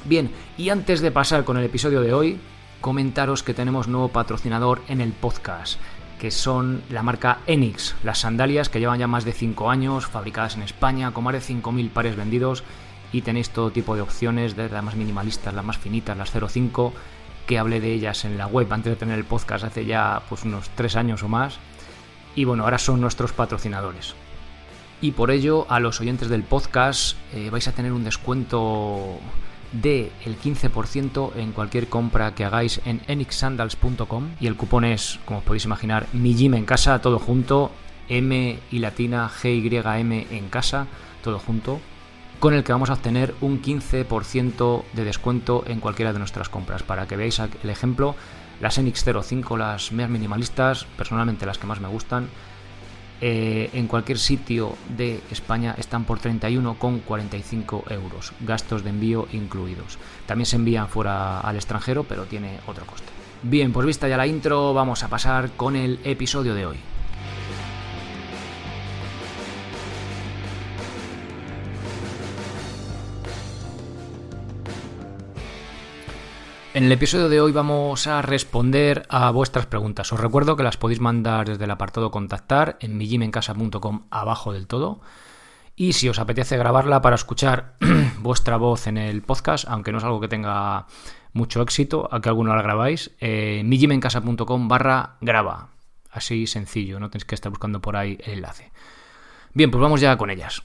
Bien, 0.05 0.31
y 0.57 0.69
antes 0.69 1.01
de 1.01 1.11
pasar 1.11 1.43
con 1.43 1.57
el 1.57 1.65
episodio 1.65 2.01
de 2.01 2.13
hoy, 2.13 2.39
comentaros 2.79 3.43
que 3.43 3.53
tenemos 3.53 3.87
nuevo 3.87 4.07
patrocinador 4.07 4.81
en 4.87 5.01
el 5.01 5.11
podcast, 5.11 5.79
que 6.19 6.29
son 6.29 6.83
la 6.89 7.01
marca 7.01 7.39
Enix, 7.47 7.95
las 8.03 8.19
sandalias 8.19 8.69
que 8.69 8.79
llevan 8.79 8.99
ya 8.99 9.07
más 9.07 9.25
de 9.25 9.31
5 9.31 9.71
años, 9.71 10.05
fabricadas 10.05 10.55
en 10.55 10.63
España, 10.63 11.11
con 11.11 11.23
más 11.23 11.33
de 11.33 11.41
5.000 11.41 11.89
pares 11.89 12.15
vendidos 12.15 12.63
y 13.11 13.21
tenéis 13.21 13.49
todo 13.49 13.71
tipo 13.71 13.95
de 13.95 14.01
opciones, 14.01 14.55
desde 14.55 14.73
las 14.73 14.83
más 14.83 14.95
minimalistas, 14.95 15.53
las 15.53 15.65
más 15.65 15.77
finitas, 15.77 16.17
las 16.17 16.31
05, 16.31 16.93
que 17.47 17.57
hablé 17.57 17.79
de 17.79 17.93
ellas 17.93 18.25
en 18.25 18.37
la 18.37 18.45
web 18.45 18.71
antes 18.71 18.91
de 18.91 18.97
tener 18.97 19.17
el 19.17 19.25
podcast 19.25 19.63
hace 19.63 19.85
ya 19.85 20.21
pues 20.29 20.43
unos 20.43 20.69
3 20.75 20.95
años 20.97 21.23
o 21.23 21.27
más. 21.27 21.57
Y 22.35 22.43
bueno, 22.43 22.63
ahora 22.63 22.77
son 22.77 23.01
nuestros 23.01 23.31
patrocinadores. 23.31 24.13
Y 25.01 25.11
por 25.11 25.31
ello, 25.31 25.65
a 25.69 25.79
los 25.79 26.01
oyentes 26.01 26.29
del 26.29 26.43
podcast 26.43 27.17
eh, 27.33 27.49
vais 27.49 27.67
a 27.67 27.71
tener 27.71 27.93
un 27.93 28.03
descuento 28.03 29.17
de 29.71 30.11
el 30.25 30.39
15% 30.39 31.35
en 31.35 31.51
cualquier 31.51 31.87
compra 31.87 32.33
que 32.35 32.45
hagáis 32.45 32.81
en 32.85 33.01
enixsandals.com 33.07 34.29
y 34.39 34.47
el 34.47 34.55
cupón 34.55 34.85
es, 34.85 35.19
como 35.25 35.41
podéis 35.41 35.65
imaginar, 35.65 36.07
mi 36.13 36.35
gym 36.35 36.55
en 36.55 36.65
casa, 36.65 37.01
todo 37.01 37.19
junto, 37.19 37.71
M 38.07 38.59
y 38.71 38.79
latina 38.79 39.29
G 39.29 39.61
Y 39.61 40.01
M 40.01 40.27
en 40.31 40.49
casa, 40.49 40.87
todo 41.23 41.39
junto 41.39 41.79
con 42.39 42.53
el 42.53 42.63
que 42.63 42.71
vamos 42.71 42.89
a 42.89 42.93
obtener 42.93 43.35
un 43.41 43.61
15% 43.61 44.83
de 44.93 45.03
descuento 45.03 45.63
en 45.67 45.81
cualquiera 45.81 46.13
de 46.13 46.19
nuestras 46.19 46.47
compras. 46.47 46.83
Para 46.83 47.05
que 47.05 47.17
veáis 47.17 47.39
el 47.39 47.69
ejemplo, 47.69 48.15
las 48.61 48.79
NX05, 48.79 49.57
las 49.57 49.91
más 49.91 50.09
minimalistas, 50.09 50.85
personalmente 50.97 51.45
las 51.45 51.57
que 51.57 51.67
más 51.67 51.81
me 51.81 51.89
gustan, 51.89 52.29
eh, 53.21 53.69
en 53.73 53.87
cualquier 53.87 54.17
sitio 54.17 54.75
de 54.95 55.21
España 55.31 55.75
están 55.77 56.05
por 56.05 56.19
31,45 56.19 57.91
euros, 57.91 58.33
gastos 58.39 58.83
de 58.83 58.91
envío 58.91 59.27
incluidos. 59.33 59.97
También 60.25 60.45
se 60.45 60.55
envían 60.55 60.87
fuera 60.87 61.39
al 61.41 61.55
extranjero, 61.55 62.03
pero 62.03 62.25
tiene 62.25 62.59
otro 62.67 62.85
coste. 62.85 63.07
Bien, 63.41 63.71
pues 63.71 63.85
vista 63.85 64.07
ya 64.07 64.17
la 64.17 64.27
intro, 64.27 64.73
vamos 64.73 65.03
a 65.03 65.07
pasar 65.07 65.51
con 65.51 65.75
el 65.75 65.99
episodio 66.03 66.53
de 66.53 66.65
hoy. 66.65 66.77
En 76.79 76.85
el 76.85 76.93
episodio 76.93 77.27
de 77.27 77.41
hoy 77.41 77.51
vamos 77.51 78.07
a 78.07 78.21
responder 78.21 79.05
a 79.09 79.29
vuestras 79.31 79.65
preguntas. 79.65 80.13
Os 80.13 80.19
recuerdo 80.21 80.55
que 80.55 80.63
las 80.63 80.77
podéis 80.77 81.01
mandar 81.01 81.45
desde 81.45 81.65
el 81.65 81.71
apartado 81.71 82.09
contactar 82.09 82.77
en 82.79 82.95
mijimencasa.com 82.95 84.03
abajo 84.09 84.53
del 84.53 84.65
todo. 84.65 85.01
Y 85.75 85.91
si 85.91 86.07
os 86.07 86.19
apetece 86.19 86.55
grabarla 86.55 87.01
para 87.01 87.17
escuchar 87.17 87.75
vuestra 88.21 88.55
voz 88.55 88.87
en 88.87 88.97
el 88.97 89.21
podcast, 89.23 89.65
aunque 89.67 89.91
no 89.91 89.97
es 89.97 90.05
algo 90.05 90.21
que 90.21 90.29
tenga 90.29 90.87
mucho 91.33 91.61
éxito, 91.61 92.07
a 92.13 92.21
que 92.21 92.29
alguno 92.29 92.55
la 92.55 92.61
grabáis, 92.61 93.11
eh, 93.19 93.61
mijimencasa.com 93.65 94.69
barra 94.69 95.17
graba. 95.19 95.71
Así 96.09 96.47
sencillo, 96.47 96.97
no 97.01 97.09
tenéis 97.09 97.25
que 97.25 97.35
estar 97.35 97.49
buscando 97.49 97.81
por 97.81 97.97
ahí 97.97 98.17
el 98.23 98.35
enlace. 98.35 98.71
Bien, 99.53 99.69
pues 99.69 99.81
vamos 99.81 99.99
ya 99.99 100.15
con 100.15 100.29
ellas. 100.29 100.63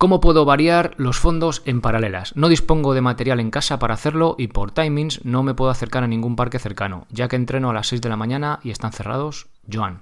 ¿Cómo 0.00 0.20
puedo 0.20 0.46
variar 0.46 0.94
los 0.96 1.18
fondos 1.18 1.60
en 1.66 1.82
paralelas? 1.82 2.34
No 2.34 2.48
dispongo 2.48 2.94
de 2.94 3.02
material 3.02 3.38
en 3.38 3.50
casa 3.50 3.78
para 3.78 3.92
hacerlo 3.92 4.34
y 4.38 4.46
por 4.46 4.70
timings 4.70 5.22
no 5.26 5.42
me 5.42 5.52
puedo 5.52 5.70
acercar 5.70 6.02
a 6.02 6.06
ningún 6.06 6.36
parque 6.36 6.58
cercano, 6.58 7.06
ya 7.10 7.28
que 7.28 7.36
entreno 7.36 7.68
a 7.68 7.74
las 7.74 7.88
6 7.88 8.00
de 8.00 8.08
la 8.08 8.16
mañana 8.16 8.60
y 8.62 8.70
están 8.70 8.92
cerrados. 8.92 9.48
Joan. 9.70 10.00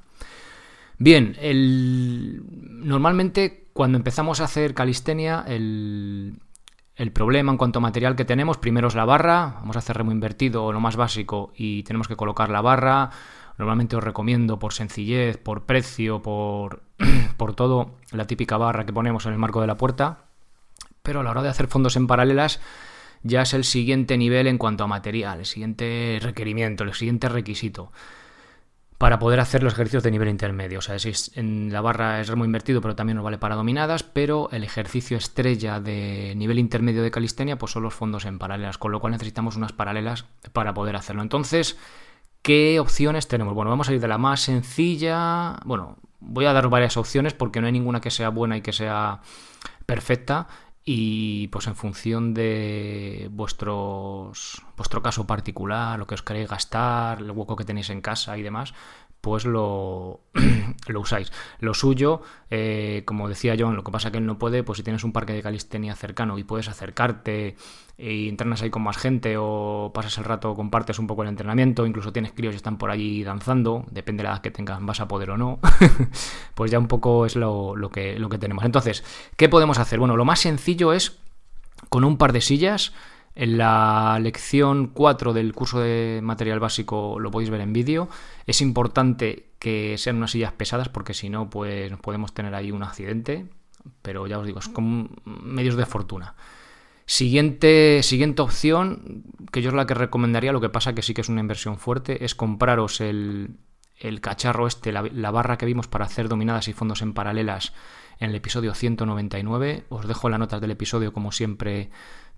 Bien, 0.98 1.36
normalmente 2.84 3.66
cuando 3.72 3.98
empezamos 3.98 4.40
a 4.40 4.44
hacer 4.44 4.72
calistenia, 4.72 5.44
el... 5.48 6.34
el 6.94 7.10
problema 7.10 7.50
en 7.50 7.58
cuanto 7.58 7.80
a 7.80 7.82
material 7.82 8.14
que 8.14 8.24
tenemos, 8.24 8.56
primero 8.56 8.86
es 8.86 8.94
la 8.94 9.04
barra, 9.04 9.56
vamos 9.58 9.74
a 9.74 9.80
hacer 9.80 9.96
remo 9.96 10.12
invertido 10.12 10.64
o 10.64 10.72
lo 10.72 10.78
más 10.78 10.94
básico 10.94 11.52
y 11.56 11.82
tenemos 11.82 12.06
que 12.06 12.14
colocar 12.14 12.50
la 12.50 12.60
barra, 12.60 13.10
Normalmente 13.58 13.96
os 13.96 14.04
recomiendo 14.04 14.58
por 14.58 14.72
sencillez, 14.72 15.36
por 15.36 15.66
precio, 15.66 16.22
por, 16.22 16.82
por 17.36 17.54
todo, 17.54 17.96
la 18.12 18.26
típica 18.26 18.56
barra 18.56 18.86
que 18.86 18.92
ponemos 18.92 19.26
en 19.26 19.32
el 19.32 19.38
marco 19.38 19.60
de 19.60 19.66
la 19.66 19.76
puerta. 19.76 20.26
Pero 21.02 21.20
a 21.20 21.22
la 21.22 21.30
hora 21.30 21.42
de 21.42 21.48
hacer 21.48 21.66
fondos 21.66 21.96
en 21.96 22.06
paralelas 22.06 22.60
ya 23.22 23.42
es 23.42 23.52
el 23.54 23.64
siguiente 23.64 24.16
nivel 24.16 24.46
en 24.46 24.58
cuanto 24.58 24.84
a 24.84 24.86
material, 24.86 25.40
el 25.40 25.46
siguiente 25.46 26.18
requerimiento, 26.22 26.84
el 26.84 26.94
siguiente 26.94 27.28
requisito 27.28 27.90
para 28.98 29.20
poder 29.20 29.38
hacer 29.38 29.62
los 29.62 29.74
ejercicios 29.74 30.02
de 30.02 30.10
nivel 30.10 30.28
intermedio. 30.28 30.80
O 30.80 30.82
sea, 30.82 30.98
si 30.98 31.12
en 31.36 31.72
la 31.72 31.80
barra 31.80 32.20
es 32.20 32.26
remo 32.26 32.44
invertido, 32.44 32.80
pero 32.80 32.96
también 32.96 33.14
nos 33.16 33.24
vale 33.24 33.38
para 33.38 33.54
dominadas, 33.54 34.02
pero 34.02 34.50
el 34.50 34.64
ejercicio 34.64 35.16
estrella 35.16 35.78
de 35.78 36.34
nivel 36.36 36.58
intermedio 36.58 37.02
de 37.02 37.12
calistenia 37.12 37.56
pues 37.56 37.72
son 37.72 37.84
los 37.84 37.94
fondos 37.94 38.24
en 38.24 38.40
paralelas, 38.40 38.76
con 38.76 38.90
lo 38.90 38.98
cual 38.98 39.12
necesitamos 39.12 39.56
unas 39.56 39.72
paralelas 39.72 40.24
para 40.52 40.74
poder 40.74 40.96
hacerlo. 40.96 41.22
Entonces, 41.22 41.78
¿Qué 42.42 42.80
opciones 42.80 43.28
tenemos? 43.28 43.54
Bueno, 43.54 43.70
vamos 43.70 43.88
a 43.88 43.92
ir 43.92 44.00
de 44.00 44.08
la 44.08 44.18
más 44.18 44.40
sencilla. 44.40 45.58
Bueno, 45.64 45.98
voy 46.20 46.46
a 46.46 46.52
dar 46.52 46.68
varias 46.68 46.96
opciones 46.96 47.34
porque 47.34 47.60
no 47.60 47.66
hay 47.66 47.72
ninguna 47.72 48.00
que 48.00 48.10
sea 48.10 48.30
buena 48.30 48.56
y 48.56 48.62
que 48.62 48.72
sea 48.72 49.20
perfecta. 49.86 50.48
Y 50.84 51.48
pues 51.48 51.66
en 51.66 51.76
función 51.76 52.32
de 52.32 53.28
vuestros, 53.30 54.62
vuestro 54.76 55.02
caso 55.02 55.26
particular, 55.26 55.98
lo 55.98 56.06
que 56.06 56.14
os 56.14 56.22
queréis 56.22 56.48
gastar, 56.48 57.20
el 57.20 57.30
hueco 57.30 57.56
que 57.56 57.64
tenéis 57.64 57.90
en 57.90 58.00
casa 58.00 58.38
y 58.38 58.42
demás, 58.42 58.72
pues 59.20 59.44
lo, 59.44 60.20
lo 60.88 61.00
usáis. 61.00 61.32
Lo 61.60 61.74
suyo, 61.74 62.22
eh, 62.50 63.02
como 63.04 63.28
decía 63.28 63.56
John, 63.58 63.76
lo 63.76 63.84
que 63.84 63.92
pasa 63.92 64.10
que 64.10 64.18
él 64.18 64.26
no 64.26 64.38
puede, 64.38 64.62
pues 64.62 64.78
si 64.78 64.82
tienes 64.82 65.04
un 65.04 65.12
parque 65.12 65.32
de 65.32 65.42
calistenia 65.42 65.94
cercano 65.96 66.38
y 66.38 66.44
puedes 66.44 66.68
acercarte 66.68 67.56
y 67.96 68.28
entrenas 68.28 68.62
ahí 68.62 68.70
con 68.70 68.82
más 68.82 68.96
gente 68.96 69.36
o 69.38 69.90
pasas 69.92 70.18
el 70.18 70.24
rato, 70.24 70.54
compartes 70.54 71.00
un 71.00 71.08
poco 71.08 71.24
el 71.24 71.28
entrenamiento, 71.28 71.84
incluso 71.84 72.12
tienes 72.12 72.32
críos 72.32 72.54
y 72.54 72.56
están 72.56 72.78
por 72.78 72.90
allí 72.90 73.24
danzando, 73.24 73.84
depende 73.90 74.22
de 74.22 74.28
la 74.28 74.34
edad 74.34 74.42
que 74.42 74.52
tengan, 74.52 74.86
vas 74.86 75.00
a 75.00 75.08
poder 75.08 75.30
o 75.30 75.36
no, 75.36 75.58
pues 76.54 76.70
ya 76.70 76.78
un 76.78 76.86
poco 76.86 77.26
es 77.26 77.34
lo, 77.34 77.74
lo, 77.74 77.90
que, 77.90 78.18
lo 78.18 78.28
que 78.28 78.38
tenemos. 78.38 78.64
Entonces, 78.64 79.02
¿qué 79.36 79.48
podemos 79.48 79.78
hacer? 79.78 79.98
Bueno, 79.98 80.16
lo 80.16 80.24
más 80.24 80.38
sencillo 80.40 80.92
es 80.92 81.18
con 81.88 82.04
un 82.04 82.18
par 82.18 82.32
de 82.32 82.40
sillas, 82.40 82.92
en 83.38 83.56
la 83.56 84.18
lección 84.20 84.88
4 84.88 85.32
del 85.32 85.54
curso 85.54 85.78
de 85.78 86.18
material 86.24 86.58
básico 86.58 87.20
lo 87.20 87.30
podéis 87.30 87.50
ver 87.50 87.60
en 87.60 87.72
vídeo. 87.72 88.08
Es 88.48 88.60
importante 88.60 89.50
que 89.60 89.96
sean 89.96 90.16
unas 90.16 90.32
sillas 90.32 90.50
pesadas 90.50 90.88
porque 90.88 91.14
si 91.14 91.30
no, 91.30 91.48
pues 91.48 91.92
podemos 92.02 92.34
tener 92.34 92.52
ahí 92.56 92.72
un 92.72 92.82
accidente. 92.82 93.46
Pero 94.02 94.26
ya 94.26 94.40
os 94.40 94.46
digo, 94.46 94.58
es 94.58 94.68
como 94.68 95.08
medios 95.24 95.76
de 95.76 95.86
fortuna. 95.86 96.34
Siguiente, 97.06 98.02
siguiente 98.02 98.42
opción, 98.42 99.22
que 99.52 99.62
yo 99.62 99.68
es 99.68 99.74
la 99.76 99.86
que 99.86 99.94
recomendaría, 99.94 100.50
lo 100.50 100.60
que 100.60 100.68
pasa 100.68 100.96
que 100.96 101.02
sí 101.02 101.14
que 101.14 101.20
es 101.20 101.28
una 101.28 101.40
inversión 101.40 101.78
fuerte, 101.78 102.24
es 102.24 102.34
compraros 102.34 103.00
el, 103.00 103.56
cacharro 104.20 104.66
este, 104.66 104.90
la, 104.90 105.02
la, 105.02 105.30
barra 105.30 105.58
que 105.58 105.64
vimos 105.64 105.86
para 105.86 106.06
hacer 106.06 106.28
dominadas 106.28 106.66
y 106.66 106.72
fondos 106.72 107.02
en 107.02 107.14
paralelas 107.14 107.72
en 108.18 108.30
el 108.30 108.36
episodio 108.36 108.74
199. 108.74 109.84
Os 109.90 110.08
dejo 110.08 110.28
las 110.28 110.40
notas 110.40 110.60
del 110.60 110.72
episodio, 110.72 111.12
como 111.12 111.30
siempre, 111.30 111.90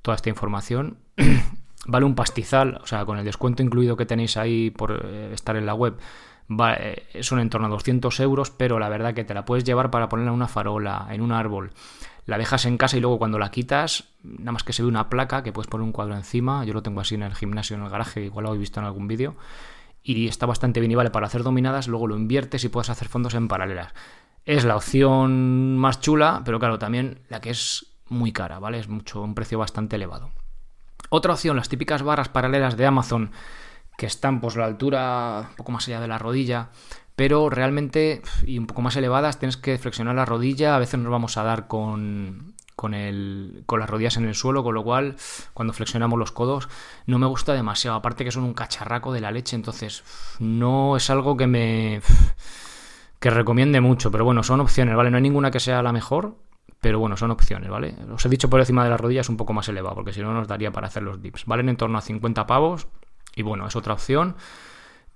toda 0.03 0.15
esta 0.15 0.29
información. 0.29 0.99
vale 1.87 2.05
un 2.05 2.15
pastizal, 2.15 2.81
o 2.83 2.87
sea, 2.87 3.05
con 3.05 3.19
el 3.19 3.25
descuento 3.25 3.63
incluido 3.63 3.97
que 3.97 4.07
tenéis 4.07 4.37
ahí 4.37 4.71
por 4.71 5.01
eh, 5.05 5.33
estar 5.33 5.57
en 5.57 5.67
la 5.67 5.75
web, 5.75 5.99
eh, 6.79 7.23
son 7.23 7.39
en 7.39 7.49
torno 7.49 7.69
a 7.69 7.71
200 7.71 8.19
euros, 8.21 8.51
pero 8.51 8.79
la 8.79 8.89
verdad 8.89 9.15
que 9.15 9.25
te 9.25 9.35
la 9.35 9.45
puedes 9.45 9.65
llevar 9.65 9.91
para 9.91 10.09
ponerla 10.09 10.31
en 10.31 10.37
una 10.37 10.49
farola, 10.49 11.07
en 11.11 11.21
un 11.21 11.33
árbol. 11.33 11.71
La 12.27 12.39
dejas 12.39 12.65
en 12.67 12.77
casa 12.77 12.97
y 12.97 13.01
luego 13.01 13.19
cuando 13.19 13.39
la 13.39 13.51
quitas, 13.51 14.09
nada 14.23 14.53
más 14.53 14.63
que 14.63 14.73
se 14.73 14.83
ve 14.83 14.89
una 14.89 15.09
placa 15.09 15.43
que 15.43 15.53
puedes 15.53 15.69
poner 15.69 15.85
un 15.85 15.93
cuadro 15.93 16.15
encima. 16.15 16.65
Yo 16.65 16.75
lo 16.75 16.83
tengo 16.83 17.01
así 17.01 17.15
en 17.15 17.23
el 17.23 17.35
gimnasio, 17.35 17.77
en 17.77 17.83
el 17.83 17.91
garaje, 17.91 18.25
igual 18.25 18.45
lo 18.45 18.49
habéis 18.51 18.61
visto 18.61 18.81
en 18.81 18.87
algún 18.87 19.09
vídeo. 19.09 19.37
Y 20.03 20.29
está 20.29 20.47
bastante 20.47 20.81
bien 20.81 20.93
y 20.93 20.95
vale 20.95 21.11
para 21.11 21.27
hacer 21.27 21.43
dominadas, 21.43 21.89
luego 21.89 22.07
lo 22.07 22.17
inviertes 22.17 22.65
y 22.65 22.69
puedes 22.69 22.91
hacer 22.91 23.09
fondos 23.09 23.35
en 23.35 23.49
paralelas. 23.49 23.93
Es 24.45 24.65
la 24.65 24.77
opción 24.77 25.77
más 25.77 26.01
chula, 26.01 26.43
pero 26.45 26.59
claro, 26.59 26.79
también 26.79 27.21
la 27.29 27.41
que 27.41 27.51
es 27.51 27.90
muy 28.11 28.33
cara, 28.33 28.59
¿vale? 28.59 28.79
Es 28.79 28.89
mucho, 28.89 29.23
un 29.23 29.35
precio 29.35 29.59
bastante 29.59 29.97
elevado. 29.97 30.31
Otra 31.09 31.33
opción, 31.33 31.57
las 31.57 31.69
típicas 31.69 32.03
barras 32.03 32.29
paralelas 32.29 32.77
de 32.77 32.87
Amazon, 32.87 33.31
que 33.97 34.07
están 34.07 34.41
pues 34.41 34.57
la 34.57 34.67
altura 34.67 35.47
un 35.51 35.57
poco 35.57 35.73
más 35.73 35.89
allá 35.89 36.01
de 36.01 36.09
la 36.09 36.19
rodilla, 36.19 36.69
pero 37.17 37.51
realmente 37.51 38.23
y 38.47 38.59
un 38.59 38.67
poco 38.67 38.83
más 38.83 38.97
elevadas 38.97 39.39
tienes 39.39 39.57
que 39.57 39.77
flexionar 39.79 40.15
la 40.15 40.25
rodilla, 40.25 40.77
a 40.77 40.79
veces 40.79 41.01
nos 41.01 41.11
vamos 41.11 41.37
a 41.37 41.43
dar 41.43 41.67
con, 41.69 42.55
con, 42.77 42.95
el, 42.95 43.63
con 43.67 43.81
las 43.81 43.91
rodillas 43.91 44.17
en 44.17 44.27
el 44.27 44.35
suelo, 44.35 44.63
con 44.63 44.75
lo 44.75 44.83
cual 44.83 45.17
cuando 45.53 45.75
flexionamos 45.75 46.19
los 46.19 46.33
codos 46.33 46.69
no 47.07 47.19
me 47.19 47.27
gusta 47.27 47.53
demasiado, 47.53 47.97
aparte 47.97 48.25
que 48.25 48.33
son 48.33 48.45
un 48.45 48.55
cacharraco 48.55 49.13
de 49.13 49.21
la 49.21 49.33
leche, 49.33 49.57
entonces 49.57 50.03
no 50.39 50.97
es 50.97 51.11
algo 51.11 51.37
que 51.37 51.47
me 51.47 52.01
que 53.19 53.29
recomiende 53.29 53.83
mucho, 53.83 54.11
pero 54.11 54.25
bueno, 54.25 54.43
son 54.43 54.61
opciones, 54.61 54.97
¿vale? 54.97 55.11
No 55.11 55.19
hay 55.19 55.23
ninguna 55.23 55.51
que 55.51 55.61
sea 55.61 55.83
la 55.83 55.93
mejor, 55.93 56.37
pero 56.81 56.99
bueno, 56.99 57.17
son 57.17 57.31
opciones, 57.31 57.69
¿vale? 57.69 57.95
Os 58.13 58.25
he 58.25 58.29
dicho 58.29 58.49
por 58.49 58.61
encima 58.61 58.85
de 58.85 58.91
las 58.91 59.01
rodillas 59.01 59.29
un 59.29 59.37
poco 59.37 59.53
más 59.53 59.69
elevado, 59.69 59.95
porque 59.97 60.13
si 60.13 60.23
no 60.23 60.33
nos 60.33 60.49
daría 60.49 60.73
para 60.73 60.87
hacer 60.87 61.03
los 61.03 61.21
dips. 61.21 61.45
Valen 61.45 61.69
en 61.69 61.77
torno 61.77 61.99
a 61.99 62.01
50 62.01 62.47
pavos 62.47 62.89
y 63.37 63.43
bueno, 63.43 63.67
es 63.67 63.77
otra 63.77 63.93
opción. 63.93 64.37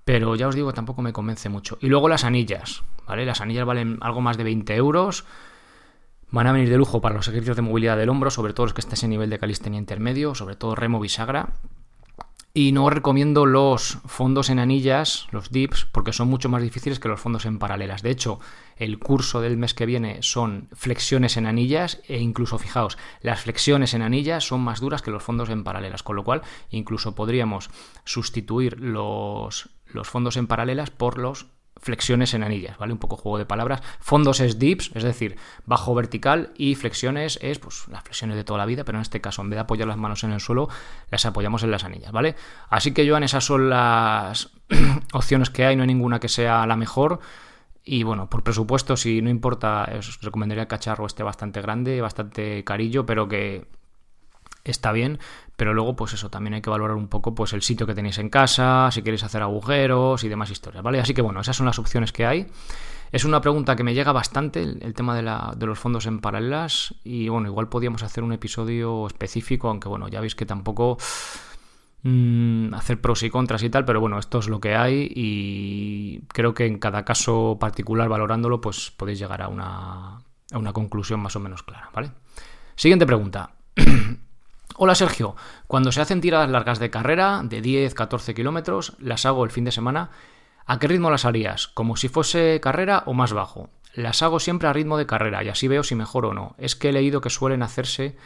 Pero 0.04 0.36
ya 0.36 0.48
os 0.48 0.54
digo, 0.54 0.74
tampoco 0.74 1.00
me 1.00 1.14
convence 1.14 1.48
mucho. 1.48 1.78
Y 1.80 1.88
luego 1.88 2.10
las 2.10 2.24
anillas, 2.24 2.82
¿vale? 3.06 3.24
Las 3.24 3.40
anillas 3.40 3.64
valen 3.64 3.96
algo 4.02 4.20
más 4.20 4.36
de 4.36 4.44
20 4.44 4.74
euros. 4.76 5.24
Van 6.30 6.46
a 6.46 6.52
venir 6.52 6.68
de 6.68 6.76
lujo 6.76 7.00
para 7.00 7.14
los 7.14 7.26
ejercicios 7.28 7.56
de 7.56 7.62
movilidad 7.62 7.96
del 7.96 8.10
hombro, 8.10 8.30
sobre 8.30 8.52
todo 8.52 8.66
los 8.66 8.74
que 8.74 8.82
estés 8.82 9.02
en 9.02 9.10
nivel 9.10 9.30
de 9.30 9.38
calistenia 9.38 9.78
intermedio, 9.78 10.34
sobre 10.34 10.56
todo 10.56 10.74
remo 10.74 11.00
bisagra. 11.00 11.54
Y 12.56 12.70
no 12.70 12.88
recomiendo 12.88 13.46
los 13.46 13.98
fondos 14.06 14.48
en 14.48 14.60
anillas, 14.60 15.26
los 15.32 15.50
dips, 15.50 15.88
porque 15.90 16.12
son 16.12 16.28
mucho 16.28 16.48
más 16.48 16.62
difíciles 16.62 17.00
que 17.00 17.08
los 17.08 17.18
fondos 17.18 17.46
en 17.46 17.58
paralelas. 17.58 18.02
De 18.02 18.10
hecho, 18.10 18.38
el 18.76 19.00
curso 19.00 19.40
del 19.40 19.56
mes 19.56 19.74
que 19.74 19.86
viene 19.86 20.22
son 20.22 20.68
flexiones 20.72 21.36
en 21.36 21.46
anillas 21.46 22.00
e 22.06 22.18
incluso, 22.18 22.58
fijaos, 22.58 22.96
las 23.22 23.40
flexiones 23.40 23.92
en 23.92 24.02
anillas 24.02 24.46
son 24.46 24.60
más 24.60 24.78
duras 24.78 25.02
que 25.02 25.10
los 25.10 25.24
fondos 25.24 25.50
en 25.50 25.64
paralelas, 25.64 26.04
con 26.04 26.14
lo 26.14 26.22
cual 26.22 26.42
incluso 26.70 27.16
podríamos 27.16 27.70
sustituir 28.04 28.78
los, 28.78 29.70
los 29.86 30.08
fondos 30.08 30.36
en 30.36 30.46
paralelas 30.46 30.90
por 30.90 31.18
los 31.18 31.46
flexiones 31.76 32.34
en 32.34 32.42
anillas, 32.42 32.78
¿vale? 32.78 32.92
Un 32.92 32.98
poco 32.98 33.16
juego 33.16 33.38
de 33.38 33.46
palabras. 33.46 33.82
Fondos 34.00 34.40
es 34.40 34.58
dips, 34.58 34.90
es 34.94 35.02
decir, 35.02 35.36
bajo 35.66 35.94
vertical 35.94 36.52
y 36.56 36.74
flexiones 36.74 37.38
es 37.42 37.58
pues 37.58 37.86
las 37.88 38.02
flexiones 38.02 38.36
de 38.36 38.44
toda 38.44 38.58
la 38.58 38.66
vida, 38.66 38.84
pero 38.84 38.98
en 38.98 39.02
este 39.02 39.20
caso 39.20 39.42
en 39.42 39.50
vez 39.50 39.56
de 39.56 39.62
apoyar 39.62 39.88
las 39.88 39.96
manos 39.96 40.24
en 40.24 40.32
el 40.32 40.40
suelo, 40.40 40.68
las 41.10 41.26
apoyamos 41.26 41.62
en 41.62 41.70
las 41.70 41.84
anillas, 41.84 42.12
¿vale? 42.12 42.36
Así 42.70 42.92
que 42.92 43.08
Joan, 43.08 43.22
esas 43.22 43.44
son 43.44 43.68
las 43.70 44.52
opciones 45.12 45.50
que 45.50 45.64
hay, 45.64 45.76
no 45.76 45.82
hay 45.82 45.88
ninguna 45.88 46.20
que 46.20 46.28
sea 46.28 46.66
la 46.66 46.76
mejor. 46.76 47.20
Y 47.86 48.02
bueno, 48.02 48.30
por 48.30 48.42
presupuesto, 48.42 48.96
si 48.96 49.20
no 49.20 49.28
importa, 49.28 49.86
os 49.98 50.20
recomendaría 50.22 50.62
el 50.62 50.68
cacharro 50.68 51.04
este 51.04 51.22
bastante 51.22 51.60
grande, 51.60 52.00
bastante 52.00 52.64
carillo, 52.64 53.04
pero 53.04 53.28
que 53.28 53.66
está 54.70 54.92
bien, 54.92 55.18
pero 55.56 55.74
luego 55.74 55.94
pues 55.94 56.12
eso, 56.14 56.30
también 56.30 56.54
hay 56.54 56.62
que 56.62 56.70
valorar 56.70 56.96
un 56.96 57.08
poco 57.08 57.34
pues 57.34 57.52
el 57.52 57.62
sitio 57.62 57.86
que 57.86 57.94
tenéis 57.94 58.18
en 58.18 58.28
casa, 58.28 58.90
si 58.90 59.02
queréis 59.02 59.22
hacer 59.22 59.42
agujeros 59.42 60.24
y 60.24 60.28
demás 60.28 60.50
historias, 60.50 60.82
¿vale? 60.82 61.00
Así 61.00 61.14
que 61.14 61.22
bueno, 61.22 61.40
esas 61.40 61.56
son 61.56 61.66
las 61.66 61.78
opciones 61.78 62.12
que 62.12 62.26
hay. 62.26 62.46
Es 63.12 63.24
una 63.24 63.40
pregunta 63.40 63.76
que 63.76 63.84
me 63.84 63.94
llega 63.94 64.10
bastante, 64.10 64.60
el, 64.62 64.92
tema 64.94 65.14
de, 65.14 65.66
los 65.66 65.78
fondos 65.78 66.06
en 66.06 66.18
paralelas, 66.18 66.96
y 67.04 67.28
bueno, 67.28 67.46
igual 67.46 67.68
podíamos 67.68 68.02
hacer 68.02 68.24
un 68.24 68.32
episodio 68.32 69.06
específico, 69.06 69.68
aunque 69.68 69.88
bueno, 69.88 70.08
ya 70.08 70.20
veis 70.20 70.34
que 70.34 70.46
tampoco 70.46 70.98
mm, 72.02 72.74
hacer 72.74 73.00
pros 73.00 73.22
y 73.22 73.30
contras 73.30 73.62
y 73.62 73.70
tal, 73.70 73.84
pero 73.84 74.00
bueno, 74.00 74.18
esto 74.18 74.40
es 74.40 74.48
lo 74.48 74.58
que 74.58 74.74
hay 74.74 75.12
y 75.14 76.22
creo 76.26 76.54
que 76.54 76.66
en 76.66 76.80
cada 76.80 77.04
caso 77.04 77.56
particular 77.60 78.08
valorándolo, 78.08 78.60
pues 78.60 78.90
podéis 78.90 79.20
llegar 79.20 79.42
a 79.42 79.48
una, 79.48 80.16
a 80.50 80.58
una 80.58 80.72
conclusión 80.72 81.20
más 81.20 81.36
o 81.36 81.40
menos 81.40 81.62
clara, 81.62 81.90
¿vale? 81.94 82.10
Siguiente 82.74 83.06
pregunta. 83.06 83.52
Hola 84.76 84.96
Sergio, 84.96 85.36
cuando 85.68 85.92
se 85.92 86.00
hacen 86.00 86.20
tiradas 86.20 86.50
largas 86.50 86.80
de 86.80 86.90
carrera 86.90 87.42
de 87.44 87.62
10-14 87.62 88.34
kilómetros, 88.34 88.94
las 88.98 89.24
hago 89.24 89.44
el 89.44 89.52
fin 89.52 89.62
de 89.62 89.70
semana. 89.70 90.10
¿A 90.66 90.80
qué 90.80 90.88
ritmo 90.88 91.12
las 91.12 91.24
harías? 91.24 91.68
¿Como 91.68 91.94
si 91.94 92.08
fuese 92.08 92.58
carrera 92.60 93.04
o 93.06 93.14
más 93.14 93.32
bajo? 93.32 93.70
Las 93.94 94.24
hago 94.24 94.40
siempre 94.40 94.66
a 94.66 94.72
ritmo 94.72 94.98
de 94.98 95.06
carrera 95.06 95.44
y 95.44 95.48
así 95.48 95.68
veo 95.68 95.84
si 95.84 95.94
mejor 95.94 96.26
o 96.26 96.34
no. 96.34 96.56
Es 96.58 96.74
que 96.74 96.88
he 96.88 96.92
leído 96.92 97.20
que 97.20 97.30
suelen 97.30 97.62
hacerse 97.62 98.16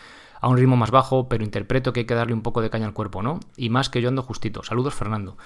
a 0.41 0.49
un 0.49 0.57
ritmo 0.57 0.77
más 0.77 0.91
bajo, 0.91 1.29
pero 1.29 1.45
interpreto 1.45 1.93
que 1.93 2.01
hay 2.01 2.07
que 2.07 2.15
darle 2.15 2.33
un 2.33 2.43
poco 2.43 2.63
de 2.63 2.71
caña 2.71 2.87
al 2.87 2.95
cuerpo, 2.95 3.21
¿no? 3.21 3.41
Y 3.59 3.69
más 3.69 3.91
que 3.91 4.01
yo 4.01 4.09
ando 4.09 4.23
justito. 4.23 4.63
Saludos, 4.63 4.95
Fernando. 4.95 5.37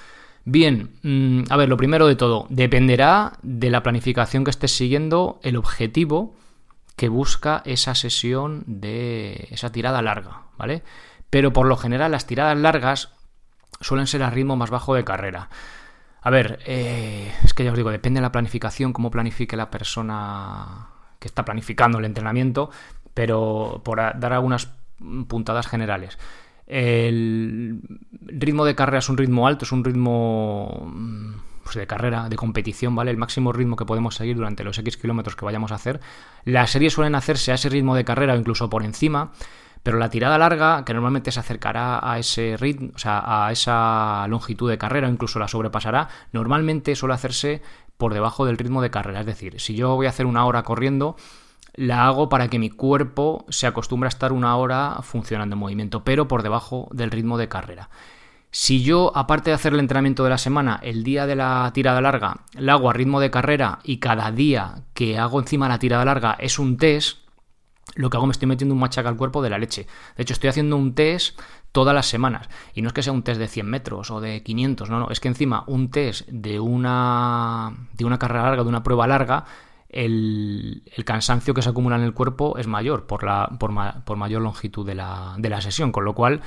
Bien, 0.45 0.91
mm, 1.03 1.51
a 1.51 1.57
ver, 1.57 1.69
lo 1.69 1.77
primero 1.77 2.07
de 2.07 2.15
todo, 2.15 2.47
dependerá 2.49 3.39
de 3.43 3.71
la 3.71 3.83
planificación 3.83 4.45
que 4.45 4.51
estés 4.51 4.71
siguiendo, 4.71 5.41
el 5.43 5.57
objetivo 5.57 6.37
que 7.03 7.09
busca 7.09 7.63
esa 7.65 7.97
sesión 7.97 8.63
de 8.65 9.49
esa 9.51 9.73
tirada 9.73 10.03
larga, 10.03 10.43
¿vale? 10.57 10.85
Pero 11.31 11.53
por 11.53 11.67
lo 11.67 11.77
general 11.77 12.13
las 12.13 12.29
tiradas 12.29 12.57
largas 12.57 13.09
suelen 13.81 14.07
ser 14.07 14.23
a 14.23 14.31
ritmo 14.31 14.55
más 14.55 14.71
bajo 14.71 14.95
de 14.95 15.03
carrera. 15.03 15.49
A 16.21 16.31
ver, 16.31 16.61
eh, 16.65 17.35
es 17.43 17.55
que 17.55 17.65
ya 17.65 17.73
os 17.73 17.77
digo, 17.77 17.91
depende 17.91 18.19
de 18.19 18.23
la 18.23 18.31
planificación, 18.31 18.93
cómo 18.93 19.11
planifique 19.11 19.57
la 19.57 19.69
persona 19.69 20.91
que 21.19 21.27
está 21.27 21.45
planificando 21.45 21.99
el 21.99 22.05
entrenamiento, 22.05 22.71
pero 23.15 23.83
por 23.85 23.99
dar 23.99 24.33
algunas 24.33 24.69
puntadas 25.27 25.67
generales. 25.67 26.21
El 26.69 27.81
ritmo 28.21 28.65
de 28.65 28.77
carrera 28.77 29.01
es 29.01 29.09
un 29.09 29.19
ritmo 29.19 29.49
alto, 29.49 29.65
es 29.65 29.73
un 29.73 29.83
ritmo 29.83 30.87
mm, 30.87 31.33
pues, 31.63 31.77
de 31.77 31.87
carrera, 31.87 32.29
de 32.29 32.37
competición, 32.37 32.95
¿vale? 32.95 33.11
El 33.11 33.17
máximo 33.17 33.53
ritmo 33.53 33.77
que 33.77 33.85
podemos 33.85 34.15
seguir 34.15 34.37
durante 34.37 34.65
los 34.65 34.79
X 34.79 34.97
kilómetros 34.97 35.37
que 35.37 35.45
vayamos 35.45 35.73
a 35.73 35.77
hacer. 35.77 36.01
Las 36.45 36.71
series 36.71 36.93
suelen 36.93 37.15
hacerse 37.15 37.53
a 37.53 37.55
ese 37.55 37.69
ritmo 37.69 37.95
de 37.95 38.05
carrera 38.05 38.35
o 38.35 38.37
incluso 38.37 38.69
por 38.71 38.85
encima, 38.85 39.33
pero 39.83 39.99
la 39.99 40.11
tirada 40.11 40.39
larga, 40.39 40.85
que 40.85 40.95
normalmente 40.95 41.33
se 41.33 41.41
acercará 41.41 41.99
a 42.03 42.19
ese 42.19 42.57
ritmo, 42.57 42.91
o 42.95 42.99
sea, 42.99 43.47
a 43.47 43.51
esa 43.51 44.27
longitud 44.29 44.71
de 44.71 44.79
carrera, 44.79 45.09
o 45.09 45.11
incluso 45.11 45.39
la 45.39 45.49
sobrepasará, 45.49 46.09
normalmente 46.33 46.95
suele 46.95 47.15
hacerse 47.15 47.63
por 47.97 48.15
debajo 48.15 48.47
del 48.47 48.59
ritmo 48.59 48.83
de 48.83 48.91
carrera. 48.91 49.21
Es 49.21 49.27
decir, 49.27 49.61
si 49.61 49.75
yo 49.75 49.95
voy 49.97 50.07
a 50.07 50.11
hacer 50.11 50.27
una 50.27 50.45
hora 50.45 50.63
corriendo, 50.63 51.17
la 51.75 52.07
hago 52.07 52.29
para 52.29 52.49
que 52.49 52.59
mi 52.59 52.71
cuerpo 52.71 53.45
se 53.49 53.67
acostumbre 53.67 54.07
a 54.07 54.11
estar 54.11 54.33
una 54.33 54.57
hora 54.57 54.99
funcionando 55.03 55.55
en 55.55 55.61
movimiento, 55.61 56.05
pero 56.05 56.29
por 56.29 56.43
debajo 56.43 56.89
del 56.93 57.11
ritmo 57.11 57.39
de 57.39 57.49
carrera. 57.49 57.89
Si 58.55 58.83
yo, 58.83 59.13
aparte 59.15 59.49
de 59.49 59.55
hacer 59.55 59.73
el 59.73 59.81
entrenamiento 59.81 60.25
de 60.25 60.29
la 60.29 60.37
semana, 60.37 60.79
el 60.83 61.05
día 61.05 61.27
de 61.27 61.35
la 61.35 61.71
tirada 61.73 62.03
larga, 62.03 62.43
la 62.53 62.75
hago 62.75 62.91
a 62.91 62.93
ritmo 62.93 63.19
de 63.19 63.31
carrera 63.31 63.79
y 63.83 63.97
cada 63.97 64.31
día 64.31 64.85
que 64.93 65.19
hago 65.19 65.41
encima 65.41 65.71
la 65.71 65.79
tirada 65.79 66.05
larga 66.05 66.37
es 66.39 66.59
un 66.59 66.77
test, 66.77 67.21
lo 67.95 68.11
que 68.11 68.19
hago 68.19 68.27
me 68.27 68.33
estoy 68.33 68.49
metiendo 68.49 68.75
un 68.75 68.81
machaca 68.81 69.09
al 69.09 69.17
cuerpo 69.17 69.41
de 69.41 69.49
la 69.49 69.57
leche. 69.57 69.87
De 70.19 70.23
hecho, 70.23 70.35
estoy 70.35 70.51
haciendo 70.51 70.77
un 70.77 70.95
test 70.95 71.41
todas 71.73 71.95
las 71.95 72.05
semanas. 72.05 72.51
Y 72.75 72.83
no 72.83 72.89
es 72.89 72.93
que 72.93 73.03
sea 73.03 73.15
un 73.15 73.23
test 73.23 73.41
de 73.41 73.49
100 73.49 73.67
metros 73.67 74.11
o 74.11 74.21
de 74.21 74.43
500, 74.43 74.91
no, 74.91 74.99
no, 74.99 75.09
es 75.09 75.19
que 75.19 75.29
encima 75.29 75.65
un 75.67 75.91
test 75.91 76.29
de 76.29 76.61
una, 76.61 77.89
de 77.95 78.05
una 78.05 78.19
carrera 78.19 78.43
larga, 78.43 78.65
de 78.65 78.69
una 78.69 78.83
prueba 78.83 79.07
larga, 79.07 79.47
el, 79.89 80.83
cansancio 81.07 81.55
que 81.55 81.63
se 81.63 81.71
acumula 81.71 81.97
en 81.97 82.03
el 82.03 82.13
cuerpo 82.13 82.59
es 82.59 82.67
mayor 82.67 83.07
por, 83.07 83.25
la, 83.25 83.49
por, 83.59 83.73
por 84.05 84.19
mayor 84.19 84.43
longitud 84.43 84.87
de 84.87 84.95
la, 84.95 85.37
de 85.39 85.49
la 85.49 85.63
sesión, 85.63 85.91
con 85.91 86.05
lo 86.05 86.15
cual 86.15 86.43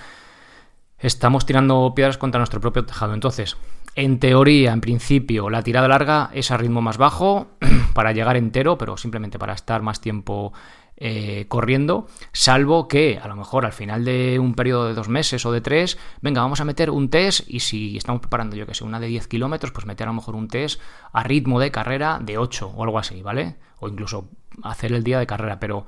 estamos 0.99 1.45
tirando 1.45 1.93
piedras 1.95 2.17
contra 2.17 2.39
nuestro 2.39 2.61
propio 2.61 2.85
tejado. 2.85 3.13
Entonces, 3.13 3.57
en 3.95 4.19
teoría, 4.19 4.73
en 4.73 4.81
principio, 4.81 5.49
la 5.49 5.63
tirada 5.63 5.87
larga 5.87 6.29
es 6.33 6.51
a 6.51 6.57
ritmo 6.57 6.81
más 6.81 6.97
bajo 6.97 7.47
para 7.93 8.11
llegar 8.11 8.35
entero, 8.35 8.77
pero 8.77 8.97
simplemente 8.97 9.39
para 9.39 9.53
estar 9.53 9.81
más 9.81 10.01
tiempo 10.01 10.53
eh, 10.97 11.45
corriendo, 11.49 12.07
salvo 12.31 12.87
que 12.87 13.19
a 13.21 13.27
lo 13.27 13.35
mejor 13.35 13.65
al 13.65 13.73
final 13.73 14.05
de 14.05 14.39
un 14.39 14.53
periodo 14.53 14.87
de 14.87 14.93
dos 14.93 15.09
meses 15.09 15.45
o 15.45 15.51
de 15.51 15.59
tres, 15.59 15.97
venga, 16.21 16.41
vamos 16.41 16.61
a 16.61 16.65
meter 16.65 16.89
un 16.89 17.09
test 17.09 17.49
y 17.49 17.59
si 17.59 17.97
estamos 17.97 18.21
preparando, 18.21 18.55
yo 18.55 18.65
que 18.65 18.73
sé, 18.73 18.85
una 18.85 19.01
de 19.01 19.07
10 19.07 19.27
kilómetros, 19.27 19.73
pues 19.73 19.85
meter 19.85 20.07
a 20.07 20.11
lo 20.11 20.15
mejor 20.15 20.35
un 20.35 20.47
test 20.47 20.79
a 21.11 21.23
ritmo 21.23 21.59
de 21.59 21.69
carrera 21.71 22.19
de 22.21 22.37
8 22.37 22.71
o 22.73 22.83
algo 22.83 22.97
así, 22.97 23.21
¿vale? 23.21 23.57
O 23.79 23.89
incluso 23.89 24.29
hacer 24.63 24.93
el 24.93 25.03
día 25.03 25.19
de 25.19 25.27
carrera, 25.27 25.59
pero 25.59 25.85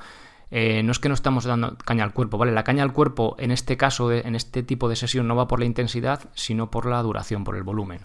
eh, 0.51 0.82
no 0.84 0.92
es 0.92 1.00
que 1.00 1.10
no 1.10 1.16
estamos 1.16 1.46
dando 1.46 1.77
caña 1.77 2.04
al 2.04 2.13
cuerpo, 2.13 2.38
¿vale? 2.38 2.51
La 2.51 2.63
caña 2.63 2.84
al 2.84 2.94
cuerpo 2.94 3.36
en 3.39 3.51
este 3.51 3.77
caso, 3.77 4.12
en 4.12 4.36
este 4.36 4.63
tipo 4.63 4.89
de 4.89 4.96
sesión, 4.96 5.27
no 5.27 5.36
va 5.36 5.48
por 5.48 5.60
la 5.60 5.66
intensidad, 5.66 6.30
sino 6.34 6.72
por 6.72 6.86
la 6.86 7.01
duración, 7.01 7.44
por 7.44 7.56
el 7.56 7.63
volumen. 7.63 8.01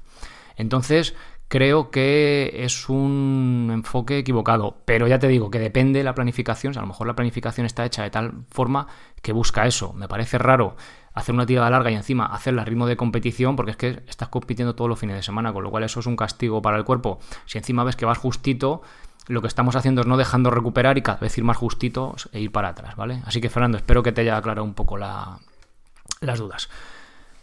Entonces, 0.56 1.14
creo 1.52 1.90
que 1.90 2.64
es 2.64 2.88
un 2.88 3.68
enfoque 3.70 4.16
equivocado. 4.16 4.78
Pero 4.86 5.06
ya 5.06 5.18
te 5.18 5.28
digo 5.28 5.50
que 5.50 5.58
depende 5.58 5.98
de 5.98 6.04
la 6.04 6.14
planificación. 6.14 6.76
a 6.78 6.80
lo 6.80 6.86
mejor 6.86 7.06
la 7.06 7.14
planificación 7.14 7.66
está 7.66 7.84
hecha 7.84 8.02
de 8.02 8.10
tal 8.10 8.46
forma 8.48 8.86
que 9.20 9.32
busca 9.32 9.66
eso. 9.66 9.92
Me 9.92 10.08
parece 10.08 10.38
raro 10.38 10.76
hacer 11.12 11.34
una 11.34 11.44
tirada 11.44 11.68
larga 11.68 11.90
y 11.90 11.94
encima 11.94 12.24
hacerla 12.24 12.62
a 12.62 12.64
ritmo 12.64 12.86
de 12.86 12.96
competición, 12.96 13.54
porque 13.54 13.72
es 13.72 13.76
que 13.76 14.02
estás 14.08 14.30
compitiendo 14.30 14.74
todos 14.74 14.88
los 14.88 14.98
fines 14.98 15.14
de 15.14 15.22
semana, 15.22 15.52
con 15.52 15.62
lo 15.62 15.70
cual 15.70 15.84
eso 15.84 16.00
es 16.00 16.06
un 16.06 16.16
castigo 16.16 16.62
para 16.62 16.78
el 16.78 16.84
cuerpo. 16.84 17.18
Si 17.44 17.58
encima 17.58 17.84
ves 17.84 17.96
que 17.96 18.06
vas 18.06 18.16
justito, 18.16 18.80
lo 19.28 19.40
que 19.40 19.48
estamos 19.48 19.76
haciendo 19.76 20.00
es 20.00 20.06
no 20.06 20.16
dejando 20.16 20.50
recuperar 20.50 20.98
y 20.98 21.02
cada 21.02 21.18
vez 21.18 21.36
ir 21.38 21.44
más 21.44 21.56
justito 21.56 22.16
e 22.32 22.40
ir 22.40 22.52
para 22.52 22.68
atrás, 22.68 22.96
¿vale? 22.96 23.22
Así 23.24 23.40
que 23.40 23.50
Fernando, 23.50 23.78
espero 23.78 24.02
que 24.02 24.12
te 24.12 24.22
haya 24.22 24.36
aclarado 24.36 24.64
un 24.64 24.74
poco 24.74 24.96
las 24.98 26.38
dudas. 26.38 26.68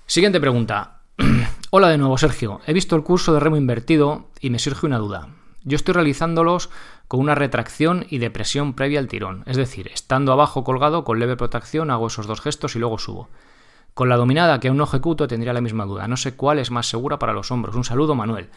Siguiente 0.05 0.41
pregunta. 0.41 1.01
Hola 1.69 1.89
de 1.89 1.97
nuevo, 1.97 2.17
Sergio. 2.17 2.61
He 2.65 2.73
visto 2.73 2.95
el 2.95 3.03
curso 3.03 3.33
de 3.33 3.39
remo 3.39 3.57
invertido 3.57 4.29
y 4.39 4.49
me 4.49 4.59
surge 4.59 4.85
una 4.85 4.97
duda. 4.97 5.29
Yo 5.63 5.75
estoy 5.75 5.93
realizándolos 5.93 6.69
con 7.07 7.19
una 7.19 7.35
retracción 7.35 8.05
y 8.09 8.19
depresión 8.19 8.73
previa 8.73 8.99
al 8.99 9.07
tirón, 9.07 9.43
es 9.45 9.57
decir, 9.57 9.89
estando 9.93 10.31
abajo 10.31 10.63
colgado 10.63 11.03
con 11.03 11.19
leve 11.19 11.35
protección 11.35 11.91
hago 11.91 12.07
esos 12.07 12.27
dos 12.27 12.39
gestos 12.39 12.75
y 12.75 12.79
luego 12.79 12.97
subo. 12.97 13.29
Con 13.93 14.09
la 14.09 14.15
dominada 14.15 14.59
que 14.59 14.69
aún 14.69 14.77
no 14.77 14.85
ejecuto 14.85 15.27
tendría 15.27 15.53
la 15.53 15.61
misma 15.61 15.85
duda. 15.85 16.07
No 16.07 16.17
sé 16.17 16.35
cuál 16.35 16.59
es 16.59 16.71
más 16.71 16.87
segura 16.87 17.19
para 17.19 17.33
los 17.33 17.51
hombros. 17.51 17.75
Un 17.75 17.83
saludo, 17.83 18.15
Manuel. 18.15 18.49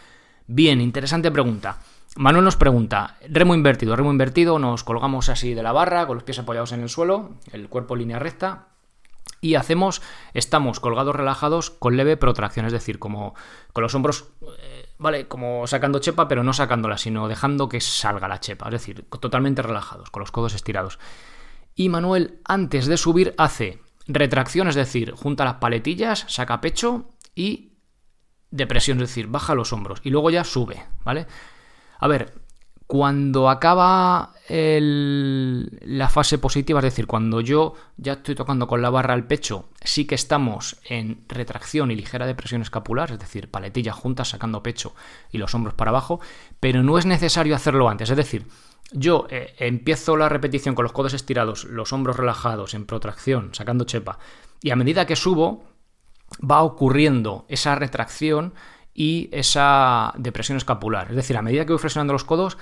Bien, 0.47 0.81
interesante 0.81 1.31
pregunta. 1.31 1.79
Manuel 2.17 2.45
nos 2.45 2.57
pregunta, 2.57 3.17
remo 3.27 3.55
invertido, 3.55 3.97
remo 3.97 4.11
invertido, 4.11 4.59
nos 4.59 4.85
colgamos 4.85 5.31
así 5.31 5.55
de 5.55 5.63
la 5.63 5.73
barra, 5.73 6.07
con 6.07 6.17
los 6.17 6.25
pies 6.25 6.39
apoyados 6.39 6.73
en 6.73 6.83
el 6.83 6.91
suelo, 6.91 7.39
el 7.53 7.69
cuerpo 7.69 7.95
en 7.95 8.01
línea 8.01 8.19
recta, 8.19 8.69
y 9.41 9.55
hacemos, 9.55 10.03
estamos 10.35 10.79
colgados 10.79 11.17
relajados 11.17 11.71
con 11.71 11.97
leve 11.97 12.19
protracción, 12.19 12.67
es 12.67 12.73
decir, 12.73 12.99
como 12.99 13.35
con 13.73 13.83
los 13.83 13.95
hombros, 13.95 14.29
eh, 14.61 14.87
vale, 14.99 15.27
como 15.27 15.67
sacando 15.67 16.01
chepa, 16.01 16.29
pero 16.29 16.45
no 16.45 16.53
sacándola, 16.53 16.99
sino 16.99 17.29
dejando 17.29 17.69
que 17.69 17.81
salga 17.81 18.29
la 18.29 18.41
chepa, 18.41 18.67
es 18.67 18.73
decir, 18.73 19.07
totalmente 19.21 19.63
relajados, 19.63 20.11
con 20.11 20.21
los 20.21 20.31
codos 20.31 20.55
estirados. 20.55 20.99
Y 21.75 21.89
Manuel, 21.89 22.41
antes 22.45 22.87
de 22.87 22.99
subir, 22.99 23.35
hace 23.39 23.81
retracción, 24.07 24.69
es 24.69 24.75
decir, 24.75 25.13
junta 25.13 25.47
las 25.47 25.55
paletillas, 25.55 26.27
saca 26.29 26.61
pecho 26.61 27.11
y 27.35 27.73
depresión, 28.51 28.99
es 28.99 29.09
decir, 29.09 29.29
baja 29.29 29.55
los 29.55 29.73
hombros 29.73 30.01
y 30.05 30.11
luego 30.11 30.31
ya 30.31 30.45
sube, 30.45 30.85
¿vale? 31.05 31.27
A 32.03 32.09
ver, 32.09 32.35
cuando 32.89 33.49
acaba 33.49 34.33
la 34.49 36.09
fase 36.09 36.37
positiva, 36.39 36.81
es 36.81 36.85
decir, 36.85 37.07
cuando 37.07 37.41
yo 37.41 37.75
ya 37.97 38.15
estoy 38.15 38.35
tocando 38.35 38.67
con 38.67 38.83
la 38.83 38.91
barra 38.91 39.15
al 39.15 39.29
pecho, 39.29 39.69
sí 39.85 40.05
que 40.05 40.17
estamos 40.17 40.79
en 40.89 41.21
retracción 41.29 41.93
y 41.93 41.95
ligera 41.95 42.27
depresión 42.27 42.61
escapular, 42.61 43.13
es 43.13 43.21
decir, 43.21 43.49
paletillas 43.49 43.95
juntas 43.95 44.31
sacando 44.31 44.65
pecho 44.65 44.97
y 45.31 45.39
los 45.39 45.55
hombros 45.55 45.75
para 45.75 45.91
abajo, 45.91 46.19
pero 46.59 46.83
no 46.83 46.99
es 46.99 47.07
necesario 47.07 47.55
hacerlo 47.55 47.89
antes, 47.89 48.11
es 48.11 48.17
decir, 48.17 48.47
yo 48.91 49.29
eh, 49.31 49.55
empiezo 49.61 50.17
la 50.17 50.29
repetición 50.29 50.75
con 50.75 50.83
los 50.83 50.93
codos 50.93 51.15
estirados, 51.15 51.63
los 51.67 51.93
hombros 51.93 52.17
relajados, 52.17 52.75
en 52.75 52.85
protracción, 52.85 53.55
sacando 53.55 53.85
chepa, 53.85 54.19
y 54.61 54.71
a 54.71 54.77
medida 54.77 55.07
que 55.07 55.15
subo, 55.15 55.63
va 56.41 56.65
ocurriendo 56.65 57.47
esa 57.49 57.77
retracción 57.77 58.55
y 58.95 59.29
esa 59.33 60.13
depresión 60.17 60.57
escapular. 60.59 61.09
Es 61.11 61.17
decir, 61.17 61.37
a 61.37 61.43
medida 61.43 61.65
que 61.65 61.73
voy 61.73 61.79
flexionando 61.81 62.13
los 62.13 62.25
codos, 62.25 62.59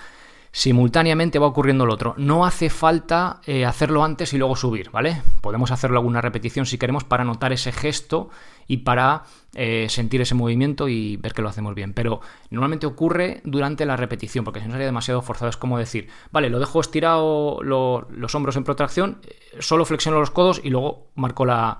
simultáneamente 0.52 1.38
va 1.38 1.46
ocurriendo 1.46 1.86
lo 1.86 1.94
otro. 1.94 2.14
No 2.16 2.44
hace 2.44 2.70
falta 2.70 3.40
eh, 3.46 3.64
hacerlo 3.64 4.04
antes 4.04 4.32
y 4.32 4.38
luego 4.38 4.56
subir, 4.56 4.90
¿vale? 4.90 5.22
Podemos 5.40 5.70
hacerlo 5.70 5.98
alguna 5.98 6.20
repetición 6.20 6.66
si 6.66 6.78
queremos 6.78 7.04
para 7.04 7.24
notar 7.24 7.52
ese 7.52 7.72
gesto 7.72 8.30
y 8.66 8.78
para 8.78 9.24
eh, 9.54 9.86
sentir 9.88 10.20
ese 10.20 10.34
movimiento 10.34 10.88
y 10.88 11.16
ver 11.16 11.32
que 11.32 11.42
lo 11.42 11.48
hacemos 11.48 11.74
bien. 11.74 11.92
Pero 11.92 12.20
normalmente 12.50 12.86
ocurre 12.86 13.40
durante 13.44 13.86
la 13.86 13.96
repetición, 13.96 14.44
porque 14.44 14.60
si 14.60 14.66
no 14.66 14.72
sería 14.72 14.86
demasiado 14.86 15.22
forzado. 15.22 15.50
Es 15.50 15.56
como 15.56 15.78
decir, 15.78 16.08
vale, 16.32 16.50
lo 16.50 16.58
dejo 16.58 16.80
estirado 16.80 17.60
los 17.62 18.34
hombros 18.34 18.56
en 18.56 18.64
protracción, 18.64 19.18
eh, 19.22 19.38
solo 19.60 19.84
flexiono 19.84 20.18
los 20.18 20.30
codos 20.30 20.60
y 20.64 20.70
luego 20.70 21.10
marco 21.14 21.44
la, 21.44 21.78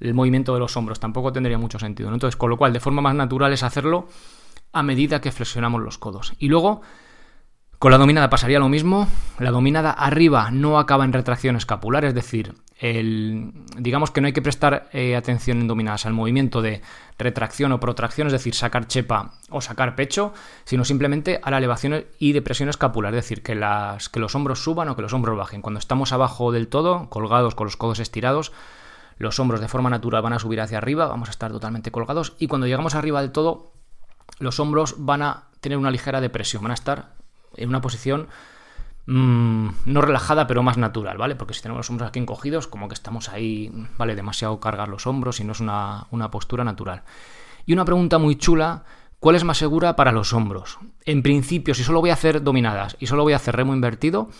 el 0.00 0.14
movimiento 0.14 0.54
de 0.54 0.60
los 0.60 0.76
hombros. 0.76 1.00
Tampoco 1.00 1.32
tendría 1.32 1.58
mucho 1.58 1.78
sentido. 1.78 2.12
Entonces, 2.12 2.36
con 2.36 2.50
lo 2.50 2.56
cual, 2.56 2.72
de 2.72 2.80
forma 2.80 3.02
más 3.02 3.14
natural 3.14 3.52
es 3.52 3.62
hacerlo 3.62 4.08
a 4.72 4.82
medida 4.82 5.20
que 5.20 5.32
flexionamos 5.32 5.82
los 5.82 5.98
codos. 5.98 6.34
Y 6.38 6.48
luego 6.48 6.82
con 7.78 7.92
la 7.92 7.98
dominada 7.98 8.28
pasaría 8.28 8.58
lo 8.58 8.68
mismo. 8.68 9.06
La 9.38 9.52
dominada 9.52 9.92
arriba 9.92 10.50
no 10.50 10.78
acaba 10.78 11.04
en 11.04 11.12
retracción 11.12 11.54
escapular, 11.54 12.04
es 12.04 12.12
decir, 12.12 12.54
el, 12.80 13.52
digamos 13.76 14.10
que 14.10 14.20
no 14.20 14.26
hay 14.26 14.32
que 14.32 14.42
prestar 14.42 14.88
eh, 14.92 15.14
atención 15.14 15.60
en 15.60 15.68
dominadas 15.68 16.04
al 16.04 16.12
movimiento 16.12 16.60
de 16.60 16.82
retracción 17.18 17.70
o 17.70 17.78
protracción, 17.78 18.26
es 18.26 18.32
decir, 18.32 18.54
sacar 18.54 18.88
chepa 18.88 19.34
o 19.50 19.60
sacar 19.60 19.94
pecho, 19.94 20.32
sino 20.64 20.84
simplemente 20.84 21.38
a 21.40 21.52
la 21.52 21.58
elevación 21.58 22.04
y 22.18 22.32
depresión 22.32 22.68
escapular, 22.68 23.14
es 23.14 23.22
decir, 23.22 23.44
que, 23.44 23.54
las, 23.54 24.08
que 24.08 24.18
los 24.18 24.34
hombros 24.34 24.60
suban 24.62 24.88
o 24.88 24.96
que 24.96 25.02
los 25.02 25.12
hombros 25.12 25.36
bajen. 25.36 25.62
Cuando 25.62 25.78
estamos 25.78 26.12
abajo 26.12 26.50
del 26.50 26.66
todo, 26.66 27.08
colgados 27.10 27.54
con 27.54 27.66
los 27.66 27.76
codos 27.76 28.00
estirados, 28.00 28.52
los 29.18 29.38
hombros 29.40 29.60
de 29.60 29.68
forma 29.68 29.90
natural 29.90 30.22
van 30.22 30.32
a 30.32 30.38
subir 30.38 30.60
hacia 30.60 30.78
arriba, 30.78 31.06
vamos 31.06 31.28
a 31.28 31.32
estar 31.32 31.50
totalmente 31.50 31.90
colgados, 31.90 32.34
y 32.38 32.46
cuando 32.46 32.66
llegamos 32.66 32.94
arriba 32.94 33.20
del 33.20 33.32
todo, 33.32 33.72
los 34.38 34.60
hombros 34.60 34.94
van 34.98 35.22
a 35.22 35.44
tener 35.60 35.78
una 35.78 35.90
ligera 35.90 36.20
depresión, 36.20 36.62
van 36.62 36.70
a 36.70 36.74
estar 36.74 37.14
en 37.56 37.68
una 37.68 37.80
posición 37.80 38.28
mm, 39.06 39.68
no 39.86 40.00
relajada, 40.00 40.46
pero 40.46 40.62
más 40.62 40.78
natural, 40.78 41.18
¿vale? 41.18 41.34
Porque 41.34 41.54
si 41.54 41.62
tenemos 41.62 41.80
los 41.80 41.90
hombros 41.90 42.08
aquí 42.08 42.20
encogidos, 42.20 42.68
como 42.68 42.88
que 42.88 42.94
estamos 42.94 43.28
ahí, 43.28 43.72
¿vale? 43.96 44.14
Demasiado 44.14 44.60
cargar 44.60 44.88
los 44.88 45.06
hombros 45.06 45.40
y 45.40 45.44
no 45.44 45.52
es 45.52 45.60
una, 45.60 46.06
una 46.10 46.30
postura 46.30 46.62
natural. 46.62 47.02
Y 47.66 47.72
una 47.72 47.84
pregunta 47.84 48.18
muy 48.18 48.36
chula, 48.36 48.84
¿cuál 49.18 49.36
es 49.36 49.44
más 49.44 49.58
segura 49.58 49.96
para 49.96 50.12
los 50.12 50.32
hombros? 50.32 50.78
En 51.04 51.22
principio, 51.22 51.74
si 51.74 51.82
solo 51.82 52.00
voy 52.00 52.10
a 52.10 52.14
hacer 52.14 52.42
dominadas 52.42 52.96
y 53.00 53.06
solo 53.06 53.24
voy 53.24 53.32
a 53.32 53.36
hacer 53.36 53.56
remo 53.56 53.74
invertido, 53.74 54.30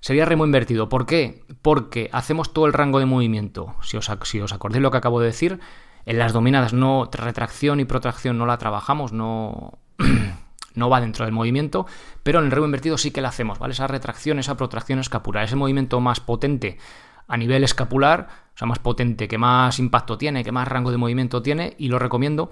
sería 0.00 0.24
remo 0.24 0.44
invertido. 0.44 0.88
¿Por 0.88 1.06
qué? 1.06 1.44
Porque 1.62 2.10
hacemos 2.12 2.52
todo 2.52 2.66
el 2.66 2.72
rango 2.72 2.98
de 2.98 3.06
movimiento. 3.06 3.74
Si 3.82 3.96
os, 3.96 4.10
si 4.24 4.40
os 4.40 4.52
acordáis 4.52 4.82
lo 4.82 4.90
que 4.90 4.98
acabo 4.98 5.20
de 5.20 5.26
decir, 5.26 5.60
en 6.06 6.18
las 6.18 6.32
dominadas 6.32 6.72
no 6.72 7.08
retracción 7.12 7.80
y 7.80 7.84
protracción 7.84 8.38
no 8.38 8.46
la 8.46 8.58
trabajamos, 8.58 9.12
no 9.12 9.78
no 10.74 10.88
va 10.88 11.00
dentro 11.00 11.24
del 11.24 11.34
movimiento, 11.34 11.86
pero 12.22 12.38
en 12.38 12.46
el 12.46 12.50
remo 12.50 12.66
invertido 12.66 12.96
sí 12.96 13.10
que 13.10 13.20
la 13.20 13.28
hacemos, 13.28 13.58
¿vale? 13.58 13.72
Esa 13.72 13.86
retracción, 13.86 14.38
esa 14.38 14.56
protracción 14.56 15.00
escapular, 15.00 15.44
ese 15.44 15.56
movimiento 15.56 16.00
más 16.00 16.20
potente 16.20 16.78
a 17.26 17.36
nivel 17.36 17.62
escapular, 17.62 18.28
o 18.54 18.58
sea, 18.58 18.66
más 18.66 18.78
potente, 18.78 19.28
que 19.28 19.38
más 19.38 19.78
impacto 19.78 20.16
tiene, 20.16 20.44
que 20.44 20.52
más 20.52 20.66
rango 20.66 20.90
de 20.90 20.96
movimiento 20.96 21.42
tiene, 21.42 21.74
y 21.78 21.88
lo 21.88 21.98
recomiendo. 21.98 22.50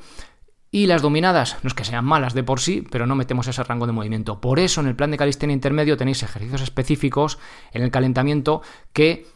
Y 0.76 0.84
las 0.84 1.00
dominadas, 1.00 1.56
no 1.62 1.68
es 1.68 1.72
que 1.72 1.86
sean 1.86 2.04
malas 2.04 2.34
de 2.34 2.42
por 2.42 2.60
sí, 2.60 2.86
pero 2.90 3.06
no 3.06 3.14
metemos 3.14 3.48
ese 3.48 3.64
rango 3.64 3.86
de 3.86 3.94
movimiento. 3.94 4.42
Por 4.42 4.58
eso 4.58 4.82
en 4.82 4.88
el 4.88 4.94
plan 4.94 5.10
de 5.10 5.16
calistenia 5.16 5.54
intermedio 5.54 5.96
tenéis 5.96 6.22
ejercicios 6.22 6.60
específicos 6.60 7.38
en 7.72 7.82
el 7.82 7.90
calentamiento 7.90 8.60
que 8.92 9.26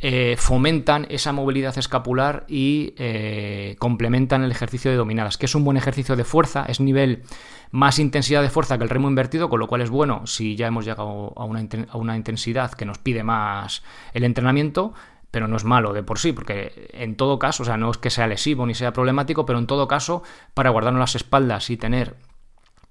eh, 0.00 0.36
fomentan 0.36 1.06
esa 1.08 1.32
movilidad 1.32 1.78
escapular 1.78 2.44
y 2.48 2.92
eh, 2.98 3.76
complementan 3.78 4.44
el 4.44 4.50
ejercicio 4.50 4.90
de 4.90 4.98
dominadas, 4.98 5.38
que 5.38 5.46
es 5.46 5.54
un 5.54 5.64
buen 5.64 5.78
ejercicio 5.78 6.16
de 6.16 6.24
fuerza, 6.24 6.66
es 6.68 6.80
nivel 6.80 7.22
más 7.70 7.98
intensidad 7.98 8.42
de 8.42 8.50
fuerza 8.50 8.76
que 8.76 8.84
el 8.84 8.90
remo 8.90 9.08
invertido, 9.08 9.48
con 9.48 9.58
lo 9.58 9.68
cual 9.68 9.80
es 9.80 9.88
bueno 9.88 10.26
si 10.26 10.54
ya 10.54 10.66
hemos 10.66 10.84
llegado 10.84 11.32
a 11.34 11.44
una, 11.46 11.66
a 11.88 11.96
una 11.96 12.14
intensidad 12.14 12.72
que 12.72 12.84
nos 12.84 12.98
pide 12.98 13.22
más 13.22 13.82
el 14.12 14.24
entrenamiento, 14.24 14.92
pero 15.30 15.48
no 15.48 15.56
es 15.56 15.64
malo 15.64 15.92
de 15.92 16.02
por 16.02 16.18
sí, 16.18 16.32
porque 16.32 16.90
en 16.92 17.16
todo 17.16 17.38
caso, 17.38 17.62
o 17.62 17.66
sea, 17.66 17.76
no 17.76 17.90
es 17.90 17.98
que 17.98 18.10
sea 18.10 18.26
lesivo 18.26 18.66
ni 18.66 18.74
sea 18.74 18.92
problemático, 18.92 19.46
pero 19.46 19.58
en 19.58 19.66
todo 19.66 19.86
caso, 19.86 20.22
para 20.54 20.70
guardarnos 20.70 21.00
las 21.00 21.14
espaldas 21.14 21.70
y 21.70 21.76
tener 21.76 22.16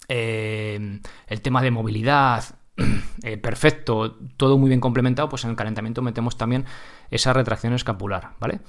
eh, 0.08 1.00
el 1.28 1.42
tema 1.42 1.62
de 1.62 1.72
movilidad, 1.72 2.44
eh, 3.24 3.38
perfecto, 3.38 4.18
todo 4.38 4.58
muy 4.58 4.70
bien 4.70 4.82
complementado, 4.82 5.30
pues 5.30 5.44
en 5.44 5.52
el 5.52 5.56
calentamiento 5.56 6.02
metemos 6.02 6.38
también 6.38 6.66
esa 7.12 7.34
retracción 7.34 7.74
escapular, 7.74 8.32
¿vale? 8.40 8.62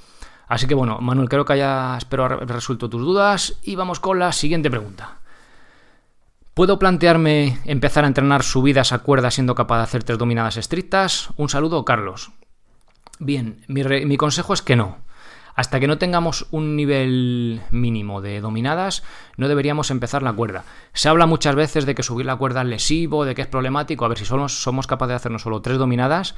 Así 0.48 0.66
que 0.66 0.74
bueno, 0.74 0.98
Manuel, 1.00 1.28
creo 1.28 1.44
que 1.44 1.52
haya, 1.52 1.96
espero 1.96 2.28
resuelto 2.28 2.90
tus 2.90 3.00
dudas 3.00 3.60
y 3.62 3.76
vamos 3.76 4.00
con 4.00 4.18
la 4.18 4.32
siguiente 4.32 4.68
pregunta. 4.68 5.20
¿Puedo 6.54 6.80
plantearme 6.80 7.60
empezar 7.64 8.02
a 8.02 8.08
entrenar 8.08 8.42
subidas 8.42 8.92
a 8.92 8.98
cuerda 8.98 9.30
siendo 9.30 9.54
capaz 9.54 9.76
de 9.78 9.84
hacer 9.84 10.02
tres 10.02 10.18
dominadas 10.18 10.56
estrictas? 10.56 11.30
Un 11.36 11.48
saludo, 11.48 11.84
Carlos. 11.84 12.32
Bien, 13.20 13.62
mi 13.68 14.16
consejo 14.16 14.54
es 14.54 14.62
que 14.62 14.76
no. 14.76 14.96
Hasta 15.54 15.78
que 15.78 15.86
no 15.86 15.98
tengamos 15.98 16.46
un 16.52 16.74
nivel 16.74 17.60
mínimo 17.70 18.22
de 18.22 18.40
dominadas, 18.40 19.02
no 19.36 19.46
deberíamos 19.46 19.90
empezar 19.90 20.22
la 20.22 20.32
cuerda. 20.32 20.64
Se 20.94 21.10
habla 21.10 21.26
muchas 21.26 21.54
veces 21.54 21.84
de 21.84 21.94
que 21.94 22.02
subir 22.02 22.24
la 22.24 22.36
cuerda 22.36 22.62
es 22.62 22.68
lesivo, 22.68 23.26
de 23.26 23.34
que 23.34 23.42
es 23.42 23.46
problemático. 23.46 24.06
A 24.06 24.08
ver, 24.08 24.16
si 24.16 24.24
solo 24.24 24.48
somos 24.48 24.86
capaces 24.86 25.10
de 25.10 25.16
hacernos 25.16 25.42
solo 25.42 25.60
tres 25.60 25.76
dominadas, 25.76 26.34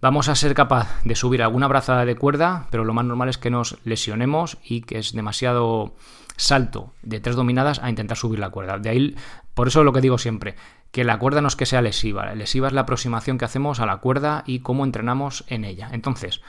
vamos 0.00 0.30
a 0.30 0.34
ser 0.34 0.54
capaz 0.54 1.02
de 1.04 1.14
subir 1.16 1.42
alguna 1.42 1.68
brazada 1.68 2.06
de 2.06 2.16
cuerda, 2.16 2.66
pero 2.70 2.84
lo 2.84 2.94
más 2.94 3.04
normal 3.04 3.28
es 3.28 3.36
que 3.36 3.50
nos 3.50 3.76
lesionemos 3.84 4.56
y 4.64 4.80
que 4.80 4.98
es 5.00 5.12
demasiado 5.12 5.94
salto 6.36 6.92
de 7.02 7.20
tres 7.20 7.36
dominadas 7.36 7.78
a 7.80 7.90
intentar 7.90 8.16
subir 8.16 8.38
la 8.38 8.50
cuerda. 8.50 8.78
De 8.78 8.90
ahí, 8.90 9.16
por 9.54 9.68
eso 9.68 9.80
es 9.80 9.84
lo 9.84 9.92
que 9.92 10.00
digo 10.00 10.18
siempre, 10.18 10.56
que 10.90 11.04
la 11.04 11.18
cuerda 11.18 11.40
no 11.40 11.48
es 11.48 11.56
que 11.56 11.66
sea 11.66 11.82
lesiva. 11.82 12.34
Lesiva 12.34 12.68
es 12.68 12.74
la 12.74 12.82
aproximación 12.82 13.38
que 13.38 13.44
hacemos 13.44 13.80
a 13.80 13.86
la 13.86 13.98
cuerda 13.98 14.44
y 14.46 14.60
cómo 14.60 14.84
entrenamos 14.84 15.44
en 15.48 15.64
ella. 15.64 15.88
Entonces, 15.92 16.42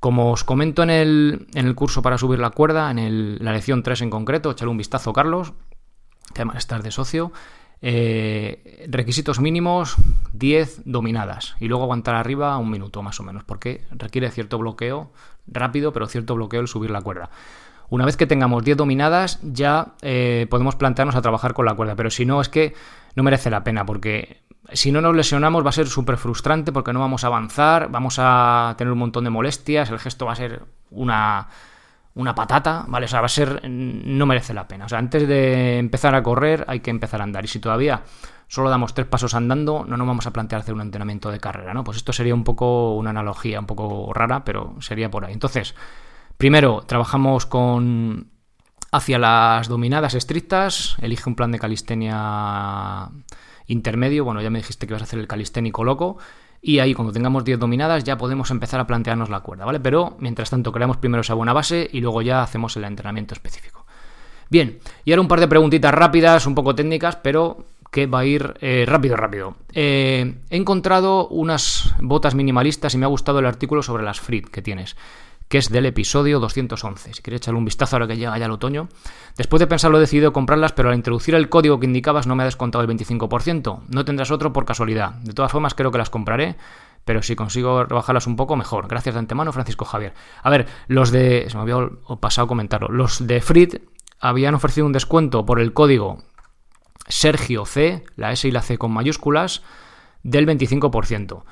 como 0.00 0.32
os 0.32 0.44
comento 0.44 0.82
en 0.82 0.90
el, 0.90 1.46
en 1.54 1.66
el 1.66 1.74
curso 1.74 2.02
para 2.02 2.18
subir 2.18 2.38
la 2.38 2.50
cuerda, 2.50 2.90
en 2.90 3.44
la 3.44 3.52
lección 3.52 3.82
3 3.82 4.02
en 4.02 4.10
concreto, 4.10 4.50
echale 4.50 4.70
un 4.70 4.78
vistazo, 4.78 5.12
Carlos, 5.12 5.52
que 6.34 6.42
además 6.42 6.58
estás 6.58 6.82
de 6.82 6.90
socio. 6.90 7.32
Eh, 7.82 8.86
requisitos 8.90 9.40
mínimos 9.40 9.96
10 10.34 10.82
dominadas 10.84 11.56
y 11.60 11.68
luego 11.68 11.84
aguantar 11.84 12.14
arriba 12.14 12.58
un 12.58 12.70
minuto 12.70 13.02
más 13.02 13.20
o 13.20 13.22
menos, 13.22 13.44
porque 13.44 13.84
requiere 13.90 14.30
cierto 14.30 14.58
bloqueo, 14.58 15.12
rápido, 15.46 15.92
pero 15.92 16.06
cierto 16.06 16.34
bloqueo 16.34 16.60
el 16.60 16.68
subir 16.68 16.90
la 16.90 17.00
cuerda. 17.00 17.30
Una 17.90 18.06
vez 18.06 18.16
que 18.16 18.26
tengamos 18.26 18.64
10 18.64 18.76
dominadas, 18.76 19.40
ya 19.42 19.94
eh, 20.00 20.46
podemos 20.48 20.76
plantearnos 20.76 21.16
a 21.16 21.22
trabajar 21.22 21.54
con 21.54 21.66
la 21.66 21.74
cuerda, 21.74 21.96
pero 21.96 22.10
si 22.10 22.24
no, 22.24 22.40
es 22.40 22.48
que 22.48 22.74
no 23.16 23.22
merece 23.22 23.50
la 23.50 23.64
pena, 23.64 23.84
porque 23.84 24.42
si 24.72 24.92
no 24.92 25.00
nos 25.00 25.14
lesionamos 25.14 25.64
va 25.64 25.70
a 25.70 25.72
ser 25.72 25.88
súper 25.88 26.16
frustrante 26.16 26.72
porque 26.72 26.92
no 26.92 27.00
vamos 27.00 27.24
a 27.24 27.26
avanzar, 27.26 27.90
vamos 27.90 28.16
a 28.18 28.74
tener 28.78 28.92
un 28.92 28.98
montón 28.98 29.24
de 29.24 29.30
molestias, 29.30 29.90
el 29.90 29.98
gesto 29.98 30.26
va 30.26 30.32
a 30.32 30.36
ser 30.36 30.62
una, 30.90 31.48
una 32.14 32.34
patata, 32.34 32.84
¿vale? 32.86 33.06
O 33.06 33.08
sea, 33.08 33.20
va 33.20 33.26
a 33.26 33.30
ser, 33.30 33.68
no 33.68 34.26
merece 34.26 34.54
la 34.54 34.68
pena. 34.68 34.84
O 34.84 34.88
sea, 34.88 34.98
antes 34.98 35.26
de 35.26 35.78
empezar 35.78 36.14
a 36.14 36.22
correr 36.22 36.64
hay 36.68 36.80
que 36.80 36.90
empezar 36.90 37.20
a 37.20 37.24
andar. 37.24 37.44
Y 37.44 37.48
si 37.48 37.58
todavía 37.58 38.02
solo 38.46 38.70
damos 38.70 38.94
tres 38.94 39.06
pasos 39.06 39.34
andando, 39.34 39.84
no 39.86 39.96
nos 39.96 40.06
vamos 40.06 40.26
a 40.26 40.32
plantear 40.32 40.60
hacer 40.60 40.74
un 40.74 40.80
entrenamiento 40.80 41.30
de 41.30 41.40
carrera, 41.40 41.74
¿no? 41.74 41.84
Pues 41.84 41.96
esto 41.96 42.12
sería 42.12 42.34
un 42.34 42.44
poco 42.44 42.94
una 42.94 43.10
analogía 43.10 43.60
un 43.60 43.66
poco 43.66 44.12
rara, 44.12 44.44
pero 44.44 44.74
sería 44.80 45.10
por 45.10 45.24
ahí. 45.24 45.32
Entonces, 45.32 45.74
primero 46.40 46.82
trabajamos 46.86 47.44
con 47.44 48.30
hacia 48.90 49.18
las 49.18 49.68
dominadas 49.68 50.14
estrictas, 50.14 50.96
elige 51.02 51.28
un 51.28 51.36
plan 51.36 51.52
de 51.52 51.58
calistenia 51.58 53.10
intermedio, 53.66 54.24
bueno, 54.24 54.40
ya 54.40 54.48
me 54.48 54.58
dijiste 54.58 54.86
que 54.86 54.94
vas 54.94 55.02
a 55.02 55.04
hacer 55.04 55.18
el 55.18 55.28
calisténico 55.28 55.84
loco, 55.84 56.16
y 56.62 56.78
ahí 56.78 56.94
cuando 56.94 57.12
tengamos 57.12 57.44
10 57.44 57.58
dominadas 57.58 58.04
ya 58.04 58.16
podemos 58.16 58.50
empezar 58.50 58.80
a 58.80 58.86
plantearnos 58.86 59.28
la 59.28 59.40
cuerda, 59.40 59.66
¿vale? 59.66 59.80
Pero 59.80 60.16
mientras 60.18 60.48
tanto 60.48 60.72
creamos 60.72 60.96
primero 60.96 61.20
esa 61.20 61.34
buena 61.34 61.52
base 61.52 61.90
y 61.92 62.00
luego 62.00 62.22
ya 62.22 62.42
hacemos 62.42 62.74
el 62.78 62.84
entrenamiento 62.84 63.34
específico. 63.34 63.84
Bien, 64.48 64.78
y 65.04 65.12
ahora 65.12 65.20
un 65.20 65.28
par 65.28 65.40
de 65.40 65.46
preguntitas 65.46 65.92
rápidas, 65.92 66.46
un 66.46 66.54
poco 66.54 66.74
técnicas, 66.74 67.16
pero 67.16 67.66
que 67.90 68.06
va 68.06 68.20
a 68.20 68.24
ir 68.24 68.54
eh, 68.62 68.86
rápido, 68.88 69.14
rápido. 69.14 69.56
Eh, 69.74 70.36
he 70.48 70.56
encontrado 70.56 71.28
unas 71.28 71.94
botas 72.00 72.34
minimalistas 72.34 72.94
y 72.94 72.98
me 72.98 73.04
ha 73.04 73.08
gustado 73.08 73.40
el 73.40 73.46
artículo 73.46 73.82
sobre 73.82 74.04
las 74.04 74.20
Frit 74.20 74.48
que 74.48 74.62
tienes 74.62 74.96
que 75.50 75.58
es 75.58 75.68
del 75.68 75.84
episodio 75.84 76.38
211. 76.38 77.12
Si 77.12 77.22
quieres 77.22 77.40
echarle 77.40 77.58
un 77.58 77.64
vistazo 77.64 77.96
ahora 77.96 78.06
que 78.06 78.16
llega 78.16 78.38
ya 78.38 78.46
el 78.46 78.52
otoño. 78.52 78.88
Después 79.36 79.58
de 79.58 79.66
pensarlo 79.66 79.98
he 79.98 80.00
decidido 80.00 80.32
comprarlas, 80.32 80.72
pero 80.72 80.90
al 80.90 80.94
introducir 80.94 81.34
el 81.34 81.48
código 81.48 81.80
que 81.80 81.86
indicabas 81.86 82.28
no 82.28 82.36
me 82.36 82.44
ha 82.44 82.46
descontado 82.46 82.84
el 82.84 82.88
25%. 82.88 83.80
No 83.88 84.04
tendrás 84.04 84.30
otro 84.30 84.52
por 84.52 84.64
casualidad. 84.64 85.14
De 85.14 85.32
todas 85.32 85.50
formas 85.50 85.74
creo 85.74 85.90
que 85.90 85.98
las 85.98 86.08
compraré, 86.08 86.54
pero 87.04 87.20
si 87.24 87.34
consigo 87.34 87.82
rebajarlas 87.82 88.28
un 88.28 88.36
poco, 88.36 88.54
mejor. 88.54 88.86
Gracias 88.86 89.16
de 89.16 89.18
antemano, 89.18 89.52
Francisco 89.52 89.84
Javier. 89.84 90.14
A 90.40 90.50
ver, 90.50 90.68
los 90.86 91.10
de... 91.10 91.46
Se 91.50 91.56
me 91.56 91.62
había 91.62 91.90
pasado 92.20 92.46
comentarlo. 92.46 92.86
Los 92.86 93.26
de 93.26 93.40
Frit 93.40 93.82
habían 94.20 94.54
ofrecido 94.54 94.86
un 94.86 94.92
descuento 94.92 95.44
por 95.44 95.58
el 95.58 95.72
código 95.72 96.22
Sergio 97.08 97.66
C, 97.66 98.04
la 98.14 98.30
S 98.30 98.46
y 98.46 98.52
la 98.52 98.62
C 98.62 98.78
con 98.78 98.92
mayúsculas, 98.92 99.62
del 100.22 100.46
25%. 100.46 101.42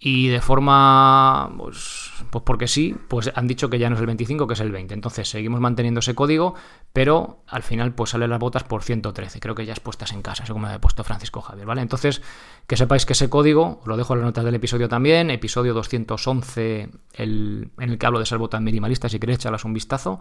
Y 0.00 0.28
de 0.28 0.40
forma, 0.40 1.52
pues, 1.58 2.12
pues 2.30 2.44
porque 2.44 2.68
sí, 2.68 2.94
pues 3.08 3.32
han 3.34 3.48
dicho 3.48 3.68
que 3.68 3.80
ya 3.80 3.90
no 3.90 3.96
es 3.96 4.00
el 4.00 4.06
25, 4.06 4.46
que 4.46 4.54
es 4.54 4.60
el 4.60 4.70
20. 4.70 4.94
Entonces 4.94 5.28
seguimos 5.28 5.60
manteniendo 5.60 5.98
ese 5.98 6.14
código, 6.14 6.54
pero 6.92 7.42
al 7.48 7.64
final 7.64 7.92
pues 7.94 8.10
salen 8.10 8.30
las 8.30 8.38
botas 8.38 8.62
por 8.62 8.84
113. 8.84 9.40
Creo 9.40 9.56
que 9.56 9.66
ya 9.66 9.72
es 9.72 9.80
puestas 9.80 10.12
en 10.12 10.22
casa, 10.22 10.46
según 10.46 10.62
me 10.62 10.68
ha 10.68 10.80
puesto 10.80 11.02
Francisco 11.02 11.40
Javier, 11.40 11.66
¿vale? 11.66 11.82
Entonces, 11.82 12.22
que 12.68 12.76
sepáis 12.76 13.06
que 13.06 13.14
ese 13.14 13.28
código, 13.28 13.82
lo 13.86 13.96
dejo 13.96 14.14
en 14.14 14.20
las 14.20 14.26
notas 14.26 14.44
del 14.44 14.54
episodio 14.54 14.88
también, 14.88 15.32
episodio 15.32 15.74
211, 15.74 16.90
el, 17.14 17.70
en 17.78 17.90
el 17.90 17.98
que 17.98 18.06
hablo 18.06 18.20
de 18.20 18.24
esas 18.24 18.38
botas 18.38 18.60
minimalistas, 18.60 19.10
si 19.10 19.18
queréis 19.18 19.40
echarlas 19.40 19.64
un 19.64 19.72
vistazo, 19.72 20.20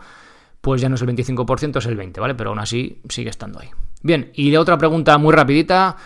pues 0.60 0.82
ya 0.82 0.90
no 0.90 0.96
es 0.96 1.04
el 1.04 1.10
25%, 1.10 1.78
es 1.78 1.86
el 1.86 1.96
20, 1.96 2.20
¿vale? 2.20 2.34
Pero 2.34 2.50
aún 2.50 2.60
así 2.60 3.00
sigue 3.10 3.30
estando 3.30 3.60
ahí. 3.60 3.70
Bien, 4.02 4.32
y 4.34 4.50
de 4.50 4.58
otra 4.58 4.76
pregunta 4.80 5.20
muy 5.20 5.36
rapidita... 5.36 5.98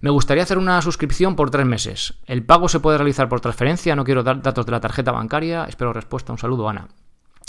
Me 0.00 0.10
gustaría 0.10 0.42
hacer 0.42 0.58
una 0.58 0.82
suscripción 0.82 1.36
por 1.36 1.50
tres 1.50 1.66
meses. 1.66 2.14
¿El 2.26 2.44
pago 2.44 2.68
se 2.68 2.80
puede 2.80 2.98
realizar 2.98 3.28
por 3.28 3.40
transferencia? 3.40 3.96
No 3.96 4.04
quiero 4.04 4.22
dar 4.22 4.42
datos 4.42 4.66
de 4.66 4.72
la 4.72 4.80
tarjeta 4.80 5.12
bancaria. 5.12 5.64
Espero 5.64 5.92
respuesta. 5.92 6.32
Un 6.32 6.38
saludo, 6.38 6.68
Ana. 6.68 6.88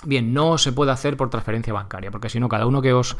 Bien, 0.05 0.33
no 0.33 0.57
se 0.57 0.71
puede 0.71 0.91
hacer 0.91 1.17
por 1.17 1.29
transferencia 1.29 1.73
bancaria, 1.73 2.11
porque 2.11 2.29
si 2.29 2.39
no, 2.39 2.47
cada 2.47 2.67
uno 2.67 2.81
que 2.81 2.93
os 2.93 3.17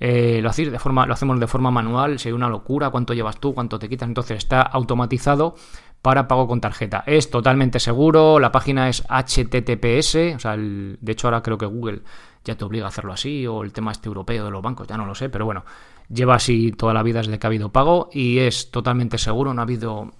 eh, 0.00 0.40
lo, 0.42 0.50
hacéis 0.50 0.70
de 0.70 0.78
forma, 0.78 1.06
lo 1.06 1.14
hacemos 1.14 1.38
de 1.40 1.46
forma 1.46 1.70
manual, 1.70 2.18
hay 2.24 2.32
una 2.32 2.48
locura, 2.48 2.90
cuánto 2.90 3.14
llevas 3.14 3.38
tú, 3.38 3.54
cuánto 3.54 3.78
te 3.78 3.88
quitas, 3.88 4.08
entonces 4.08 4.38
está 4.38 4.62
automatizado 4.62 5.54
para 6.02 6.28
pago 6.28 6.46
con 6.46 6.60
tarjeta. 6.60 7.02
Es 7.06 7.30
totalmente 7.30 7.80
seguro, 7.80 8.38
la 8.38 8.52
página 8.52 8.88
es 8.88 9.04
HTTPS, 9.08 10.36
o 10.36 10.38
sea, 10.38 10.56
de 10.56 11.12
hecho 11.12 11.26
ahora 11.26 11.42
creo 11.42 11.58
que 11.58 11.66
Google 11.66 12.02
ya 12.44 12.56
te 12.56 12.64
obliga 12.64 12.86
a 12.86 12.88
hacerlo 12.88 13.12
así, 13.12 13.46
o 13.46 13.62
el 13.62 13.72
tema 13.72 13.92
este 13.92 14.08
europeo 14.08 14.44
de 14.44 14.50
los 14.50 14.62
bancos, 14.62 14.86
ya 14.86 14.96
no 14.96 15.06
lo 15.06 15.14
sé, 15.14 15.28
pero 15.28 15.44
bueno, 15.44 15.64
lleva 16.08 16.36
así 16.36 16.72
toda 16.72 16.94
la 16.94 17.02
vida 17.02 17.20
desde 17.20 17.38
que 17.38 17.46
ha 17.46 17.48
habido 17.48 17.70
pago 17.70 18.08
y 18.12 18.38
es 18.38 18.70
totalmente 18.70 19.18
seguro, 19.18 19.52
no 19.54 19.60
ha 19.60 19.64
habido 19.64 20.12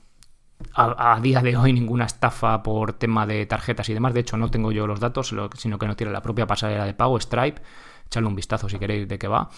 a, 0.74 1.18
día 1.20 1.40
de 1.40 1.56
hoy 1.56 1.72
ninguna 1.72 2.04
estafa 2.04 2.62
por 2.62 2.92
tema 2.94 3.26
de 3.26 3.46
tarjetas 3.46 3.88
y 3.88 3.94
demás, 3.94 4.14
de 4.14 4.20
hecho 4.20 4.36
no 4.36 4.50
tengo 4.50 4.72
yo 4.72 4.86
los 4.86 5.00
datos, 5.00 5.34
sino 5.56 5.78
que 5.78 5.86
no 5.86 5.96
tiene 5.96 6.12
la 6.12 6.22
propia 6.22 6.46
pasarela 6.46 6.84
de 6.84 6.94
pago, 6.94 7.18
Stripe, 7.20 7.62
echadle 8.06 8.28
un 8.28 8.34
vistazo 8.34 8.68
si 8.68 8.78
queréis 8.78 9.08
de 9.08 9.18
qué 9.18 9.28
va. 9.28 9.48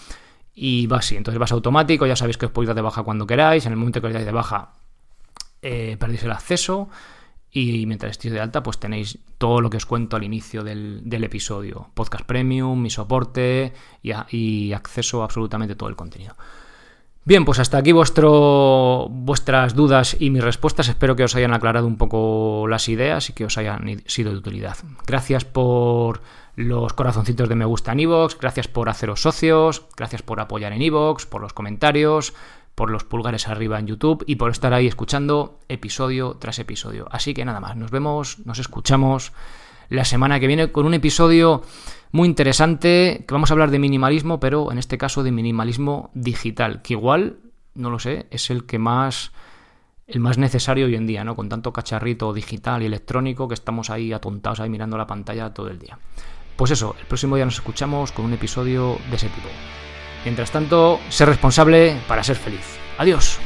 Y 0.53 0.85
va 0.87 0.97
así, 0.97 1.15
entonces 1.15 1.39
vas 1.39 1.51
automático, 1.53 2.05
ya 2.05 2.15
sabéis 2.15 2.37
que 2.37 2.45
os 2.45 2.51
podéis 2.51 2.67
dar 2.67 2.75
de 2.75 2.81
baja 2.81 3.03
cuando 3.03 3.25
queráis, 3.25 3.65
en 3.65 3.71
el 3.71 3.77
momento 3.77 4.01
que 4.01 4.07
os 4.07 4.13
dais 4.13 4.25
de 4.25 4.31
baja 4.31 4.73
eh, 5.61 5.95
perdéis 5.99 6.23
el 6.23 6.31
acceso 6.31 6.89
y 7.51 7.85
mientras 7.85 8.11
estéis 8.11 8.33
de 8.33 8.39
alta, 8.39 8.63
pues 8.63 8.77
tenéis 8.77 9.19
todo 9.37 9.59
lo 9.59 9.69
que 9.69 9.77
os 9.77 9.85
cuento 9.85 10.15
al 10.15 10.23
inicio 10.23 10.63
del, 10.63 11.23
episodio. 11.23 11.89
Podcast 11.93 12.25
premium, 12.25 12.81
mi 12.81 12.89
soporte 12.89 13.73
y, 14.01 14.71
acceso 14.71 15.21
a 15.21 15.25
absolutamente 15.25 15.75
todo 15.75 15.89
el 15.89 15.97
contenido. 15.97 16.35
Bien, 17.23 17.45
pues 17.45 17.59
hasta 17.59 17.77
aquí 17.77 17.91
vuestro, 17.91 19.07
vuestras 19.09 19.75
dudas 19.75 20.15
y 20.19 20.29
mis 20.29 20.43
respuestas. 20.43 20.87
Espero 20.87 21.15
que 21.15 21.25
os 21.25 21.35
hayan 21.35 21.53
aclarado 21.53 21.85
un 21.85 21.97
poco 21.97 22.67
las 22.67 22.87
ideas 22.89 23.29
y 23.29 23.33
que 23.33 23.45
os 23.45 23.57
hayan 23.57 24.01
sido 24.07 24.31
de 24.31 24.37
utilidad. 24.37 24.77
Gracias 25.05 25.45
por 25.45 26.21
los 26.55 26.93
corazoncitos 26.93 27.49
de 27.49 27.55
me 27.55 27.65
gusta 27.65 27.91
en 27.91 28.01
iVoox, 28.01 28.37
gracias 28.39 28.67
por 28.67 28.89
haceros 28.89 29.21
socios, 29.21 29.85
gracias 29.95 30.21
por 30.21 30.39
apoyar 30.39 30.73
en 30.73 30.81
iVoox, 30.81 31.25
por 31.25 31.41
los 31.41 31.53
comentarios, 31.53 32.33
por 32.75 32.89
los 32.89 33.03
pulgares 33.03 33.47
arriba 33.47 33.79
en 33.79 33.87
YouTube 33.87 34.23
y 34.27 34.35
por 34.35 34.51
estar 34.51 34.73
ahí 34.73 34.87
escuchando 34.87 35.59
episodio 35.67 36.37
tras 36.39 36.59
episodio. 36.59 37.07
Así 37.11 37.33
que 37.33 37.45
nada 37.45 37.59
más, 37.59 37.75
nos 37.75 37.91
vemos, 37.91 38.39
nos 38.45 38.59
escuchamos 38.59 39.33
la 39.89 40.05
semana 40.05 40.39
que 40.39 40.47
viene 40.47 40.71
con 40.71 40.85
un 40.85 40.93
episodio 40.93 41.63
muy 42.11 42.27
interesante 42.27 43.25
que 43.27 43.33
vamos 43.33 43.51
a 43.51 43.53
hablar 43.53 43.71
de 43.71 43.79
minimalismo, 43.79 44.39
pero 44.39 44.71
en 44.71 44.77
este 44.77 44.97
caso 44.97 45.23
de 45.23 45.31
minimalismo 45.31 46.11
digital, 46.13 46.81
que 46.81 46.93
igual, 46.93 47.39
no 47.75 47.89
lo 47.89 47.99
sé, 47.99 48.27
es 48.31 48.49
el 48.49 48.65
que 48.65 48.79
más 48.79 49.31
el 50.07 50.19
más 50.19 50.37
necesario 50.37 50.87
hoy 50.87 50.95
en 50.95 51.07
día, 51.07 51.23
¿no? 51.23 51.35
Con 51.35 51.47
tanto 51.47 51.71
cacharrito 51.71 52.33
digital 52.33 52.83
y 52.83 52.85
electrónico 52.85 53.47
que 53.47 53.53
estamos 53.53 53.89
ahí 53.89 54.11
atontados 54.11 54.59
ahí 54.59 54.69
mirando 54.69 54.97
la 54.97 55.07
pantalla 55.07 55.53
todo 55.53 55.69
el 55.69 55.79
día. 55.79 55.97
Pues 56.57 56.71
eso, 56.71 56.95
el 56.99 57.05
próximo 57.05 57.37
día 57.37 57.45
nos 57.45 57.55
escuchamos 57.55 58.11
con 58.11 58.25
un 58.25 58.33
episodio 58.33 58.97
de 59.09 59.15
ese 59.15 59.29
tipo. 59.29 59.47
Mientras 60.23 60.51
tanto, 60.51 60.99
ser 61.09 61.27
responsable 61.29 61.97
para 62.07 62.23
ser 62.23 62.35
feliz. 62.35 62.79
Adiós. 62.97 63.39